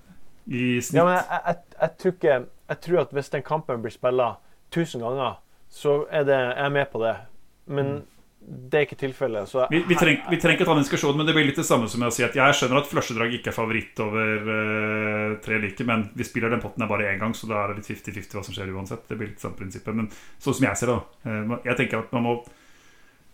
I 0.48 0.80
snitt 0.82 1.00
Ja, 1.00 1.06
men 1.08 1.16
jeg, 1.18 1.26
jeg, 1.48 1.56
jeg, 1.82 1.96
tror 2.02 2.12
ikke, 2.16 2.36
jeg 2.70 2.82
tror 2.86 3.00
at 3.02 3.14
hvis 3.18 3.30
den 3.34 3.44
kampen 3.46 3.82
blir 3.82 3.92
spilla 3.94 4.28
1000 4.72 5.02
ganger, 5.02 5.40
så 5.70 6.04
er 6.12 6.24
det, 6.28 6.36
jeg 6.38 6.66
er 6.66 6.70
med 6.76 6.92
på 6.92 7.02
det. 7.02 7.16
Men 7.68 7.96
det 8.46 8.78
er 8.78 8.84
ikke 8.86 9.00
tilfellet. 9.02 9.50
Så 9.50 9.64
Mm. 9.66 9.72
vi, 9.72 9.80
vi, 9.90 9.96
treng, 9.98 10.20
vi 10.30 10.38
trenger 10.38 10.60
ikke 10.60 10.66
ta 10.70 10.74
den 10.78 10.84
diskusjonen, 10.86 11.18
men 11.18 11.26
det 11.26 11.34
blir 11.34 11.48
litt 11.48 11.58
det 11.58 11.66
samme 11.66 11.88
som 11.90 12.04
å 12.06 12.12
si 12.14 12.22
at 12.24 12.36
jeg 12.38 12.54
skjønner 12.60 12.78
at 12.78 12.90
flushedrag 12.92 13.34
ikke 13.34 13.50
er 13.50 13.56
favoritt 13.58 14.00
over 14.06 14.44
uh, 14.46 15.38
tre 15.42 15.58
like, 15.64 15.82
men 15.88 16.10
vi 16.14 16.28
spiller 16.28 16.54
den 16.54 16.62
potten 16.62 16.84
her 16.86 16.92
bare 16.92 17.08
én 17.10 17.18
gang, 17.20 17.34
så 17.34 17.50
da 17.50 17.64
er 17.64 17.74
det 17.74 17.82
litt 17.82 17.90
50-50 18.06 18.38
hva 18.38 18.44
som 18.46 18.54
skjer 18.54 18.70
uansett. 18.76 19.08
Det 19.10 19.18
blir 19.18 19.32
litt 19.32 19.42
samme 19.42 19.58
prinsippet. 19.58 19.98
Men 19.98 20.12
sånn 20.14 20.54
som 20.60 20.68
jeg 20.70 20.78
ser 20.78 20.92
det, 20.94 21.00
da. 21.00 21.32
eh, 21.32 21.56
Jeg 21.72 21.80
tenker 21.82 22.04
at 22.06 22.14
man 22.14 22.28
må 22.28 22.36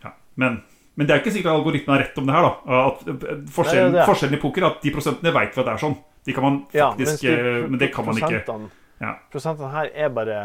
Ja, 0.06 0.14
men 0.40 0.62
men 1.00 1.08
det 1.08 1.14
er 1.16 1.22
ikke 1.22 1.32
sikkert 1.32 1.54
at 1.54 1.60
algoritmen 1.62 1.94
har 1.96 2.02
rett 2.04 2.18
om 2.20 2.26
det 2.28 2.34
her. 2.36 2.44
da 2.44 2.80
At 2.88 3.04
eh, 3.08 3.44
forskjellen, 3.56 3.92
Nei, 3.92 3.96
det 3.96 4.00
det. 4.02 4.08
forskjellen 4.10 4.36
i 4.38 4.42
poker 4.42 4.64
er 4.64 4.72
at 4.74 4.82
de 4.84 4.92
prosentene 4.92 5.32
vi 5.32 5.44
at 5.48 5.56
det 5.56 5.72
er 5.72 5.80
sånn. 5.82 5.96
De 6.26 6.34
kan 6.34 6.44
man 6.44 6.60
faktisk 6.72 7.24
ja, 7.24 7.36
de 7.36 7.62
eh, 7.62 7.70
Men 7.70 7.80
det 7.80 7.88
kan 7.94 8.06
man 8.06 8.18
ikke. 8.18 8.44
Ja. 9.02 9.16
Prosentene 9.34 9.72
her 9.74 9.90
er 9.94 10.10
bare 10.14 10.42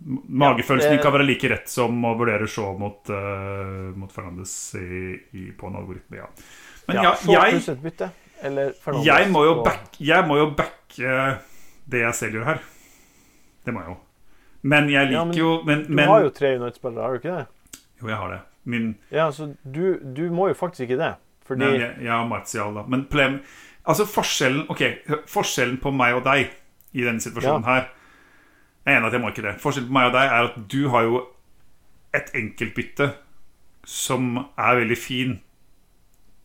Magefølelsen 0.00 0.90
Ja, 0.90 0.96
det- 0.96 1.02
kan 1.02 1.12
være 1.12 1.26
like 1.28 1.48
rett 1.48 1.68
som 1.68 2.04
å 2.04 2.14
vurdere 2.16 2.48
Shaw 2.48 2.72
mot, 2.78 3.10
uh, 3.12 3.92
mot 3.94 4.12
Fernandes 4.12 4.74
i, 4.74 5.20
i, 5.36 5.50
på 5.52 5.68
en 5.68 5.76
algoritme. 5.76 6.16
Ja. 6.16 6.28
Men 6.86 6.96
ja, 6.96 7.14
ja 7.28 7.42
jeg, 7.50 7.76
bytte, 7.82 8.08
eller 8.42 8.72
jeg, 9.04 9.30
må 9.30 9.44
jo 9.44 9.52
og- 9.58 9.64
back, 9.66 9.98
backe 10.56 11.38
det 11.84 12.00
jeg 12.00 12.14
selv 12.14 12.38
gjør 12.38 12.44
her. 12.44 12.62
Det 13.64 13.74
må 13.74 13.84
jeg 13.84 13.92
jo. 13.92 13.96
Men 14.62 14.88
jeg 14.88 15.08
liker 15.08 15.24
men 15.24 15.36
jo 15.36 15.62
men, 15.64 15.82
Du 15.84 15.94
men, 15.94 16.08
har 16.08 16.22
jo 16.22 16.30
tre 16.30 16.54
United-spillere, 16.56 17.02
har 17.02 17.12
du 17.12 17.20
ikke 17.20 17.36
det? 17.36 17.80
Jo, 18.00 18.08
jeg 18.08 18.16
har 18.16 18.30
det. 18.30 18.40
Min, 18.64 18.94
Ja, 19.10 19.30
så 19.32 19.54
du, 19.64 19.98
du 20.00 20.30
må 20.32 20.48
jo 20.48 20.54
faktisk 20.54 20.88
ikke 20.88 20.98
det. 21.00 21.14
Fordi 21.44 21.64
Nei, 21.64 21.78
jeg, 21.80 21.94
jeg 22.04 22.12
har 22.12 22.26
Martial, 22.30 22.74
da. 22.74 22.84
Men 22.86 23.04
problem, 23.10 23.40
altså 23.88 24.06
forskjellen 24.08 24.66
Ok, 24.72 24.82
forskjellen 25.30 25.78
på 25.82 25.92
meg 25.94 26.18
og 26.18 26.24
deg 26.26 26.50
i 26.92 27.04
denne 27.06 27.22
situasjonen 27.22 27.64
her 27.68 27.86
Jeg 28.84 28.94
er 28.94 28.98
enig 28.98 29.10
at 29.10 29.16
jeg 29.16 29.22
må 29.22 29.30
ikke 29.30 29.44
det. 29.44 29.54
Forskjellen 29.62 29.90
på 29.90 29.96
meg 29.98 30.08
og 30.10 30.16
deg 30.16 30.32
er 30.34 30.48
at 30.50 30.58
du 30.72 30.80
har 30.92 31.06
jo 31.06 31.20
et 32.16 32.32
enkeltbytte 32.34 33.12
som 33.86 34.32
er 34.58 34.80
veldig 34.82 34.98
fin 34.98 35.38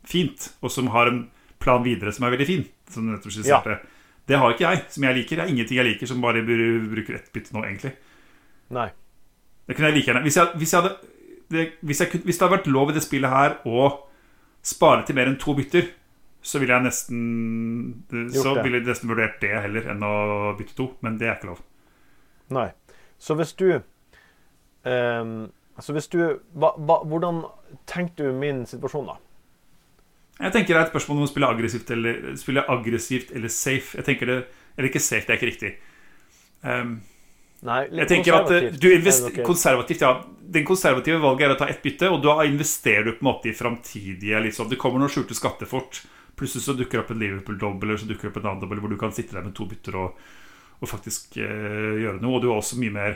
fint, 0.06 0.52
og 0.62 0.72
som 0.72 0.92
har 0.94 1.10
en 1.10 1.24
plan 1.62 1.84
videre 1.86 2.14
som 2.14 2.28
er 2.28 2.36
veldig 2.36 2.48
fin. 2.48 2.66
Som 2.92 3.08
du 3.08 3.14
nettopp 3.16 3.34
skisserte. 3.34 3.80
Det 4.26 4.38
har 4.42 4.54
ikke 4.54 4.70
jeg, 4.70 4.84
som 4.94 5.06
jeg 5.06 5.18
liker. 5.20 5.40
Det 5.40 5.46
er 5.46 5.54
ingenting 5.54 5.80
jeg 5.80 5.88
liker 5.90 6.10
som 6.10 6.22
bare 6.22 6.44
bruker 6.46 7.18
ett 7.18 7.32
bytte 7.34 7.54
nå, 7.56 7.64
egentlig. 7.66 7.94
Nei. 8.74 8.90
Det 9.66 9.76
kunne 9.76 9.90
jeg 9.90 9.98
like 9.98 10.10
gjerne 10.12 10.22
Hvis, 10.26 10.38
jeg, 10.38 10.58
hvis, 10.62 10.74
jeg 10.74 10.82
hadde, 10.82 10.96
det, 11.54 11.66
hvis, 11.82 12.02
jeg, 12.02 12.22
hvis 12.22 12.38
det 12.38 12.46
hadde 12.46 12.58
vært 12.58 12.70
lov 12.70 12.92
i 12.92 12.96
det 12.98 13.02
spillet 13.06 13.34
her 13.34 13.56
å 13.66 13.88
spare 14.66 15.06
til 15.06 15.18
mer 15.18 15.30
enn 15.30 15.40
to 15.42 15.54
bytter, 15.58 15.88
så 16.46 16.62
ville 16.62 16.76
jeg 16.76 16.86
nesten 16.86 17.22
Så 18.30 18.54
det. 18.54 18.64
ville 18.64 18.78
jeg 18.78 18.86
nesten 18.86 19.10
vurdert 19.10 19.40
det 19.42 19.50
heller 19.66 19.88
enn 19.96 20.04
å 20.06 20.16
bytte 20.60 20.76
to. 20.78 20.92
Men 21.02 21.18
det 21.18 21.30
er 21.30 21.40
ikke 21.40 21.54
lov. 21.56 21.64
Nei. 22.54 22.70
Så 23.18 23.34
hvis 23.40 23.56
du 23.58 23.70
um, 24.84 25.48
Så 25.82 25.96
hvis 25.96 26.10
du 26.12 26.20
hva, 26.54 26.76
hva, 26.78 27.00
Hvordan 27.08 27.42
tenkte 27.90 28.28
du 28.28 28.38
min 28.38 28.66
situasjon, 28.70 29.10
da? 29.10 29.18
Jeg 30.36 30.52
tenker 30.52 30.76
det 30.76 30.80
er 30.82 30.86
et 30.86 30.94
spørsmål 30.94 31.22
om 31.22 31.26
å 31.26 31.32
spille 31.32 31.50
aggressivt 31.50 31.92
eller, 31.96 32.22
spille 32.38 32.66
aggressivt 32.70 33.32
eller 33.32 33.52
safe. 33.52 33.98
Jeg 33.98 34.06
tenker 34.06 34.30
det, 34.30 34.40
Eller 34.76 34.92
ikke 34.92 35.02
safe, 35.02 35.26
det 35.26 35.34
er 35.34 35.40
ikke 35.40 35.52
riktig. 35.52 35.76
Um, 36.62 36.98
Nei, 37.66 37.86
litt 37.90 38.12
eh, 38.12 38.20
konservativt 38.20 38.82
du 38.82 38.88
er 38.90 38.98
invest, 39.00 39.30
konservativt, 39.46 40.02
ja 40.04 40.12
Den 40.56 40.66
konservative 40.68 41.22
valget 41.24 41.48
er 41.48 41.54
å 41.56 41.58
ta 41.58 41.70
ett 41.72 41.82
bytte, 41.82 42.12
og 42.12 42.20
da 42.22 42.36
investerer 42.46 43.08
du 43.08 43.16
på 43.16 43.24
en 43.24 43.30
måte 43.32 43.50
i 43.50 43.56
framtidige 43.58 44.52
sånn, 44.54 44.70
Det 44.70 44.78
kommer 44.82 45.02
noen 45.02 45.14
skjulte 45.14 45.38
skatter 45.38 45.70
fort. 45.70 46.04
Plutselig 46.36 46.66
så 46.66 46.74
dukker 46.76 46.98
det 47.00 47.04
opp 47.06 47.12
en 47.16 47.22
Liverpool-dobbel 47.24 47.90
eller 47.90 48.02
så 48.02 48.08
dukker 48.10 48.28
det 48.28 48.34
opp 48.34 48.42
en 48.42 48.50
annen 48.50 48.64
dobbel 48.66 48.82
hvor 48.84 48.92
du 48.92 48.98
kan 49.00 49.14
sitte 49.16 49.38
der 49.38 49.46
med 49.46 49.56
to 49.56 49.66
bytter 49.70 49.96
og, 50.02 50.18
og 50.82 50.90
faktisk 50.92 51.38
eh, 51.40 51.96
gjøre 52.04 52.20
noe. 52.24 52.36
Og 52.36 52.44
du 52.44 52.50
er 52.52 52.58
også 52.58 52.80
mye 52.82 52.92
mer 52.96 53.16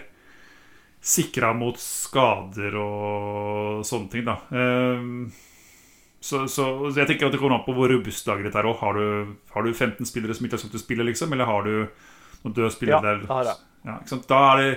sikra 0.99 1.53
mot 1.55 1.77
skader 1.79 2.75
og 2.79 3.85
sånne 3.87 4.09
ting, 4.11 4.25
da. 4.27 4.37
Eh, 4.51 5.05
så, 6.19 6.41
så, 6.51 6.65
så 6.91 6.99
jeg 6.99 7.07
tenker 7.13 7.29
at 7.29 7.35
det 7.35 7.39
kommer 7.39 7.55
an 7.59 7.65
på 7.67 7.71
hvor 7.77 7.87
robust 7.91 8.27
laget 8.27 8.49
ditt 8.49 8.57
er 8.59 8.67
òg. 8.67 8.79
Har, 8.81 8.97
du- 8.99 9.35
har 9.55 9.63
du 9.63 9.69
15 9.73 10.03
spillere 10.09 10.35
som 10.35 10.45
ikke 10.47 10.57
har 10.57 10.63
sagt 10.65 10.75
du 10.75 10.81
spiller, 10.81 11.07
liksom? 11.07 11.31
Eller 11.35 11.47
har 11.47 11.63
du 11.67 11.73
noen 12.43 12.55
døde 12.55 12.71
spillere 12.75 12.99
Ja, 12.99 13.05
der? 13.05 13.21
det 13.23 13.31
har 13.31 13.47
jeg. 13.47 13.61
Ja? 13.87 13.99
Da 14.27 14.39
er 14.53 14.63
det 14.63 14.71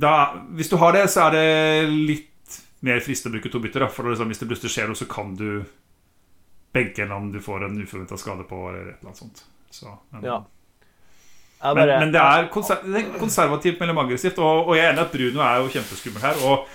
da, 0.00 0.12
Hvis 0.56 0.70
du 0.70 0.76
har 0.80 0.94
det, 0.96 1.08
så 1.12 1.26
er 1.26 1.34
det 1.34 1.90
litt 1.90 2.60
mer 2.86 3.02
fristende 3.04 3.34
å 3.34 3.38
bruke 3.40 3.50
to 3.52 3.60
bytter. 3.60 3.84
Da. 3.84 3.88
For 3.92 4.06
liksom, 4.08 4.30
hvis 4.30 4.40
det 4.40 4.48
plutselig 4.50 4.72
skjer 4.76 4.88
noe, 4.92 4.96
så 5.02 5.08
kan 5.10 5.34
du 5.36 5.48
en 6.80 6.90
eller 6.96 7.14
om 7.16 7.32
du 7.32 7.40
får 7.40 7.64
en 7.64 7.76
uforventa 7.82 8.16
skade 8.18 8.44
på, 8.48 8.68
eller 8.68 8.80
et 8.80 8.96
eller 8.98 9.10
annet 9.12 9.22
sånt. 9.22 9.44
Så, 9.70 9.98
men, 10.10 10.24
Ja. 10.24 10.44
Men, 11.64 11.76
bare, 11.76 12.00
men 12.00 12.10
det 12.12 12.20
er, 12.20 12.48
konser 12.52 12.82
er 12.84 13.06
konservativt 13.18 13.78
mellom 13.80 13.98
aggressivt, 14.02 14.36
og, 14.38 14.66
og 14.68 14.76
jeg 14.76 14.84
er 14.84 14.90
enig 14.92 15.00
at 15.06 15.12
Bruno 15.14 15.40
er 15.40 15.62
jo 15.62 15.70
kjempeskummel 15.72 16.20
her. 16.20 16.42
Og 16.44 16.66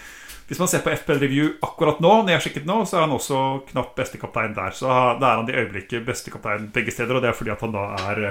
hvis 0.50 0.58
man 0.58 0.68
ser 0.72 0.82
på 0.82 0.90
FPL 0.98 1.20
Review 1.22 1.52
akkurat 1.62 2.00
nå, 2.02 2.14
når 2.24 2.32
jeg 2.34 2.40
har 2.40 2.46
sjekket 2.48 2.66
nå, 2.66 2.78
så 2.90 2.98
er 2.98 3.04
han 3.06 3.14
også 3.14 3.42
knapt 3.70 3.94
bestekaptein 4.00 4.56
der. 4.58 4.74
Så 4.74 4.88
da 4.90 5.30
er 5.30 5.44
han 5.44 5.52
i 5.52 5.58
øyeblikket 5.62 6.08
bestekaptein 6.08 6.72
begge 6.74 6.96
steder, 6.96 7.20
og 7.20 7.22
det 7.22 7.30
er 7.30 7.38
fordi 7.38 7.54
at 7.54 7.62
han 7.68 7.76
da 7.76 7.84
er 8.10 8.24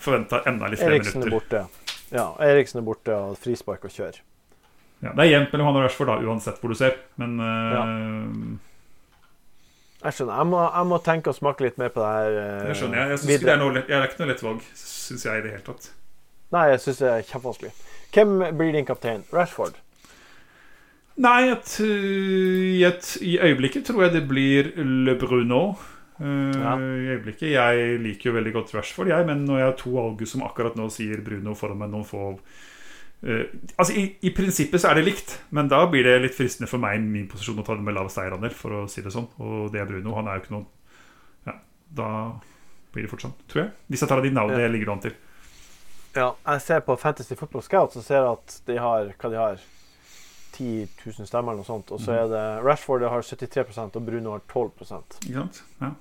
forventa 0.00 0.40
enda 0.48 0.70
litt 0.72 0.80
flere 0.80 0.96
Eriksen 0.96 1.20
er 1.20 1.28
minutter. 1.28 1.66
borte. 1.66 1.92
Ja, 2.14 2.24
Eriksen 2.48 2.80
er 2.80 2.86
borte 2.88 3.18
og 3.18 3.36
frispark 3.42 3.84
og 3.84 3.92
kjør. 3.92 4.22
Ja, 5.04 5.12
det 5.12 5.26
er 5.26 5.30
jevnt 5.34 5.52
mellom 5.52 5.68
han 5.68 5.76
og 5.82 5.84
Rashford, 5.84 6.08
da, 6.08 6.16
uansett 6.24 6.62
hvor 6.62 6.72
du 6.72 6.78
ser. 6.78 6.96
Men 7.20 7.36
eh, 7.44 8.67
Jeg 10.04 10.14
skjønner. 10.14 10.36
Jeg 10.38 10.46
må, 10.46 10.62
jeg 10.62 10.86
må 10.92 10.98
tenke 11.02 11.32
og 11.32 11.36
smake 11.38 11.64
litt 11.64 11.78
mer 11.80 11.90
på 11.94 12.02
det 12.04 12.10
her. 12.14 12.36
Uh, 12.38 12.68
jeg 12.70 12.78
skjønner 12.80 13.00
jeg. 13.00 13.10
Jeg, 13.10 13.18
synes 13.18 13.34
ikke 13.34 13.48
det 13.48 13.54
er, 13.54 13.60
noe 13.64 13.82
jeg 13.82 13.96
er 13.98 14.06
ikke 14.06 14.20
noe 14.22 14.30
lett 14.30 14.44
valg, 14.46 14.64
syns 14.78 15.26
jeg 15.26 15.40
i 15.40 15.44
det 15.44 15.52
hele 15.56 15.66
tatt. 15.66 15.90
Nei, 16.54 16.64
jeg 16.72 16.80
syns 16.84 17.02
det 17.02 17.10
er 17.10 17.26
kjempevanskelig. 17.32 17.74
Hvem 18.14 18.34
blir 18.60 18.72
din 18.78 18.88
kaptein? 18.88 19.26
Rashford? 19.34 19.76
Nei, 21.18 21.50
et, 21.50 21.74
i, 21.82 22.84
et, 22.86 23.10
i 23.26 23.34
øyeblikket 23.42 23.88
tror 23.90 24.06
jeg 24.06 24.14
det 24.14 24.24
blir 24.30 24.70
Le 24.78 25.18
Bruno. 25.18 25.62
Uh, 26.18 26.54
Ja. 26.54 26.72
I 26.78 27.12
øyeblikket 27.14 27.52
Jeg 27.52 27.98
liker 28.02 28.30
jo 28.30 28.34
veldig 28.34 28.52
godt 28.56 28.72
Rashford, 28.74 29.10
jeg, 29.12 29.26
men 29.26 29.44
når 29.46 29.58
jeg 29.58 29.68
har 29.68 29.76
to 29.78 29.90
valg 29.94 30.24
som 30.26 30.42
akkurat 30.42 30.74
nå 30.78 30.88
sier 30.90 31.20
Bruno 31.22 31.54
foran 31.54 31.78
meg 31.78 31.92
noen 31.92 32.06
få 32.06 32.32
uh, 33.26 33.44
Altså 33.76 33.92
i, 33.98 34.04
I 34.22 34.32
prinsippet 34.36 34.82
så 34.82 34.90
er 34.90 35.00
det 35.00 35.06
likt, 35.08 35.38
men 35.50 35.70
da 35.70 35.84
blir 35.90 36.06
det 36.06 36.18
litt 36.22 36.36
fristende 36.36 36.70
for 36.70 36.82
meg 36.82 36.98
i 36.98 37.04
min 37.04 37.28
posisjon 37.30 37.58
å 37.62 37.66
ta 37.66 37.76
det 37.78 37.86
med 37.86 37.96
lav 37.96 38.10
seierandel, 38.12 38.54
for 38.54 38.82
å 38.82 38.82
si 38.90 39.04
det 39.04 39.14
sånn. 39.14 39.30
Og 39.42 39.72
det 39.74 39.82
er 39.82 39.88
Bruno. 39.90 40.14
Han 40.18 40.28
er 40.28 40.38
jo 40.38 40.44
ikke 40.44 40.56
noen 40.56 40.68
Ja, 41.48 41.56
da 42.02 42.10
blir 42.92 43.06
det 43.06 43.10
fort 43.12 43.24
sånn, 43.24 43.34
tror 43.48 43.64
jeg. 43.64 43.72
Jeg 43.94 44.08
tar 44.08 44.22
de 44.22 44.34
Ja. 44.34 44.46
det 44.56 44.70
ligger 44.72 44.92
an 44.92 45.00
til. 45.00 45.16
Ja, 46.16 46.34
jeg 46.46 46.62
ser 46.64 46.80
på 46.80 46.96
Fantasy 46.98 47.36
Football 47.36 47.62
Scout 47.62 47.92
så 47.92 48.02
ser 48.02 48.22
jeg 48.22 48.32
at 48.32 48.60
de 48.66 48.78
har 48.80 49.12
hva 49.20 49.30
de 49.30 49.36
har 49.36 49.60
10 50.56 50.88
000 51.04 51.28
stemmer 51.28 51.52
eller 51.52 51.62
noe 51.62 51.68
sånt. 51.68 51.92
Og 51.94 52.00
så 52.02 52.16
er 52.16 52.28
det 52.32 52.44
Rashford 52.64 53.04
har 53.06 53.22
73% 53.22 53.96
og 53.96 54.06
Bruno 54.06 54.34
har 54.34 54.42
12 54.48 54.70
Ikke 54.72 54.88
sant? 54.88 55.18
Ja. 55.80 55.92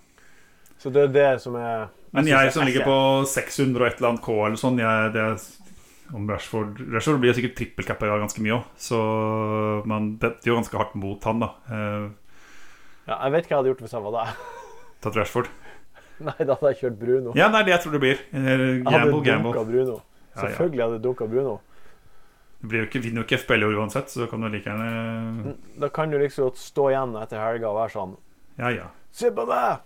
Så 0.80 0.90
det 0.94 1.04
er 1.08 1.14
det 1.14 1.42
som 1.42 1.56
er 1.56 1.88
Men 2.14 2.26
synes 2.26 2.42
jeg 2.42 2.54
som 2.54 2.66
ligger 2.66 2.86
på 2.86 2.98
600 3.28 3.82
og 3.82 3.88
et 3.88 3.98
eller 3.98 4.10
annet 4.14 4.24
K 4.26 4.38
eller 4.46 4.62
sånn 4.62 4.80
jeg, 4.82 5.14
det 5.14 5.24
er, 5.24 5.48
Om 6.16 6.30
Rashford 6.32 6.80
Rashford 6.94 7.20
blir 7.20 7.34
sikkert 7.36 7.56
trippelcappa 7.60 8.08
ganske 8.22 8.40
mye 8.44 8.56
òg, 8.60 8.68
så 8.80 8.98
man 9.90 10.14
detter 10.22 10.52
jo 10.54 10.56
ganske 10.60 10.78
hardt 10.80 10.96
mot 10.96 11.24
han, 11.28 11.44
da. 11.44 11.50
Eh, 11.68 12.08
Ja, 13.08 13.18
jeg 13.24 13.32
vet 13.38 13.48
hva 13.48 13.50
jeg 13.50 13.58
hadde 13.58 13.72
gjort 13.72 13.82
hvis 13.86 13.96
jeg 13.96 14.04
var 14.04 14.16
deg. 14.18 14.44
tatt 15.04 15.16
Rashford. 15.20 15.50
Nei, 16.28 16.38
da 16.40 16.56
hadde 16.58 16.72
jeg 16.74 16.80
kjørt 16.82 17.00
Bruno. 17.00 17.34
Ja, 17.38 17.48
er 17.62 17.68
det 17.68 17.74
jeg 17.76 17.84
tror 17.86 17.96
det 17.98 18.04
blir. 18.04 18.22
Eh, 18.34 18.66
Gamble, 18.88 19.22
gamble. 19.24 19.66
Bruno. 19.68 19.98
Selvfølgelig 20.38 20.84
hadde 20.84 20.98
jeg 21.00 21.04
dunka 21.04 21.28
Bruno. 21.32 21.58
Det 22.58 22.70
blir 22.72 22.80
jo 22.82 22.88
ikke, 22.88 23.02
vinner 23.04 23.22
jo 23.22 23.28
ikke 23.28 23.38
i 23.62 23.66
år 23.68 23.76
uansett, 23.78 24.10
så 24.10 24.26
kan 24.32 24.42
du 24.42 24.48
like 24.50 24.66
gjerne 24.66 25.54
Da 25.78 25.90
kan 25.94 26.10
du 26.10 26.18
liksom 26.18 26.56
stå 26.58 26.88
igjen 26.90 27.14
etter 27.22 27.38
helga 27.38 27.70
og 27.70 27.76
være 27.78 27.94
sånn 27.94 28.16
Ja, 28.58 28.72
ja. 28.74 28.88
Se 29.14 29.30
på 29.30 29.46
meg! 29.46 29.84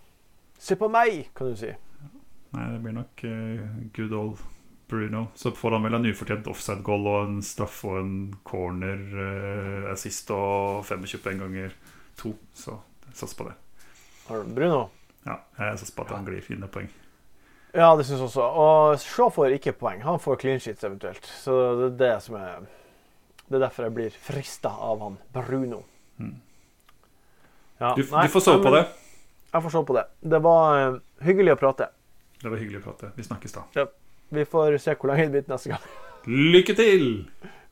Se 0.62 0.77
på 0.79 0.88
meg, 0.93 1.25
kan 1.36 1.49
du 1.51 1.57
si. 1.60 1.73
Nei, 2.55 2.67
det 2.71 2.79
blir 2.84 2.95
nok 2.95 3.23
uh, 3.27 3.65
good 3.97 4.13
old 4.15 4.39
Bruno. 4.91 5.25
Så 5.39 5.54
får 5.56 5.77
han 5.77 5.86
vel 5.88 5.97
en 5.97 6.08
ufortjent 6.12 6.47
offside-goal 6.51 7.08
og 7.08 7.19
en 7.25 7.41
straff 7.45 7.82
og 7.88 7.99
en 8.01 8.15
corner 8.47 9.04
eh, 9.25 9.91
og 10.36 10.84
25 10.88 11.23
poeng 11.23 11.39
ganger 11.45 11.75
to. 12.19 12.34
Så 12.54 12.75
satser 13.13 13.39
på 13.39 13.47
det. 13.49 13.56
Bruno? 14.27 14.89
Ja, 15.25 15.39
jeg 15.58 15.80
satser 15.80 15.95
på 15.95 16.06
at 16.06 16.13
han 16.15 16.27
glir 16.27 16.43
fine 16.45 16.67
poeng. 16.71 16.91
Ja, 17.71 17.93
det 17.95 18.04
syns 18.04 18.19
jeg 18.19 18.27
også. 18.27 18.43
Og 18.43 18.99
Shaw 18.99 19.32
får 19.32 19.56
ikke 19.56 19.73
poeng. 19.80 20.01
Han 20.04 20.19
får 20.19 20.39
clean 20.43 20.60
sheets 20.60 20.84
eventuelt. 20.84 21.27
Så 21.43 21.56
det 21.80 21.88
er 21.93 21.97
det 22.04 22.13
som 22.25 22.36
er 22.39 22.67
Det 23.47 23.58
er 23.58 23.63
derfor 23.65 23.84
jeg 23.84 23.95
blir 23.95 24.13
frista 24.15 24.69
av 24.71 25.01
han 25.04 25.17
Bruno. 25.36 25.82
Mm. 26.17 26.36
Ja, 27.80 27.95
Du, 27.95 28.04
nei, 28.12 28.27
du 28.27 28.32
får 28.32 28.43
sove 28.45 28.63
på 28.63 28.71
det. 28.75 28.86
Jeg 29.51 29.63
får 29.63 29.73
sove 29.73 29.88
på 29.88 29.95
det. 29.97 30.06
Det 30.21 30.39
var 30.43 30.77
eh, 30.80 30.99
hyggelig 31.27 31.56
å 31.56 31.60
prate. 31.60 31.89
Det 32.41 32.49
var 32.49 32.62
hyggelig 32.62 32.80
å 32.80 32.86
prate. 32.86 33.12
Vi 33.17 33.25
snakkes 33.27 33.58
da. 33.58 33.88
Vi 34.32 34.46
får 34.48 34.78
se 34.80 34.96
hvor 34.96 35.12
lang 35.12 35.20
det 35.26 35.32
blir 35.34 35.50
neste 35.52 35.74
gang. 35.74 35.88
Lykke 36.28 36.76
til! 36.78 37.06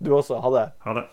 Du 0.03 0.11
også. 0.15 0.39
Ha 0.43 0.51
det. 0.55 0.65
Ha 0.85 0.93
det. 0.97 1.05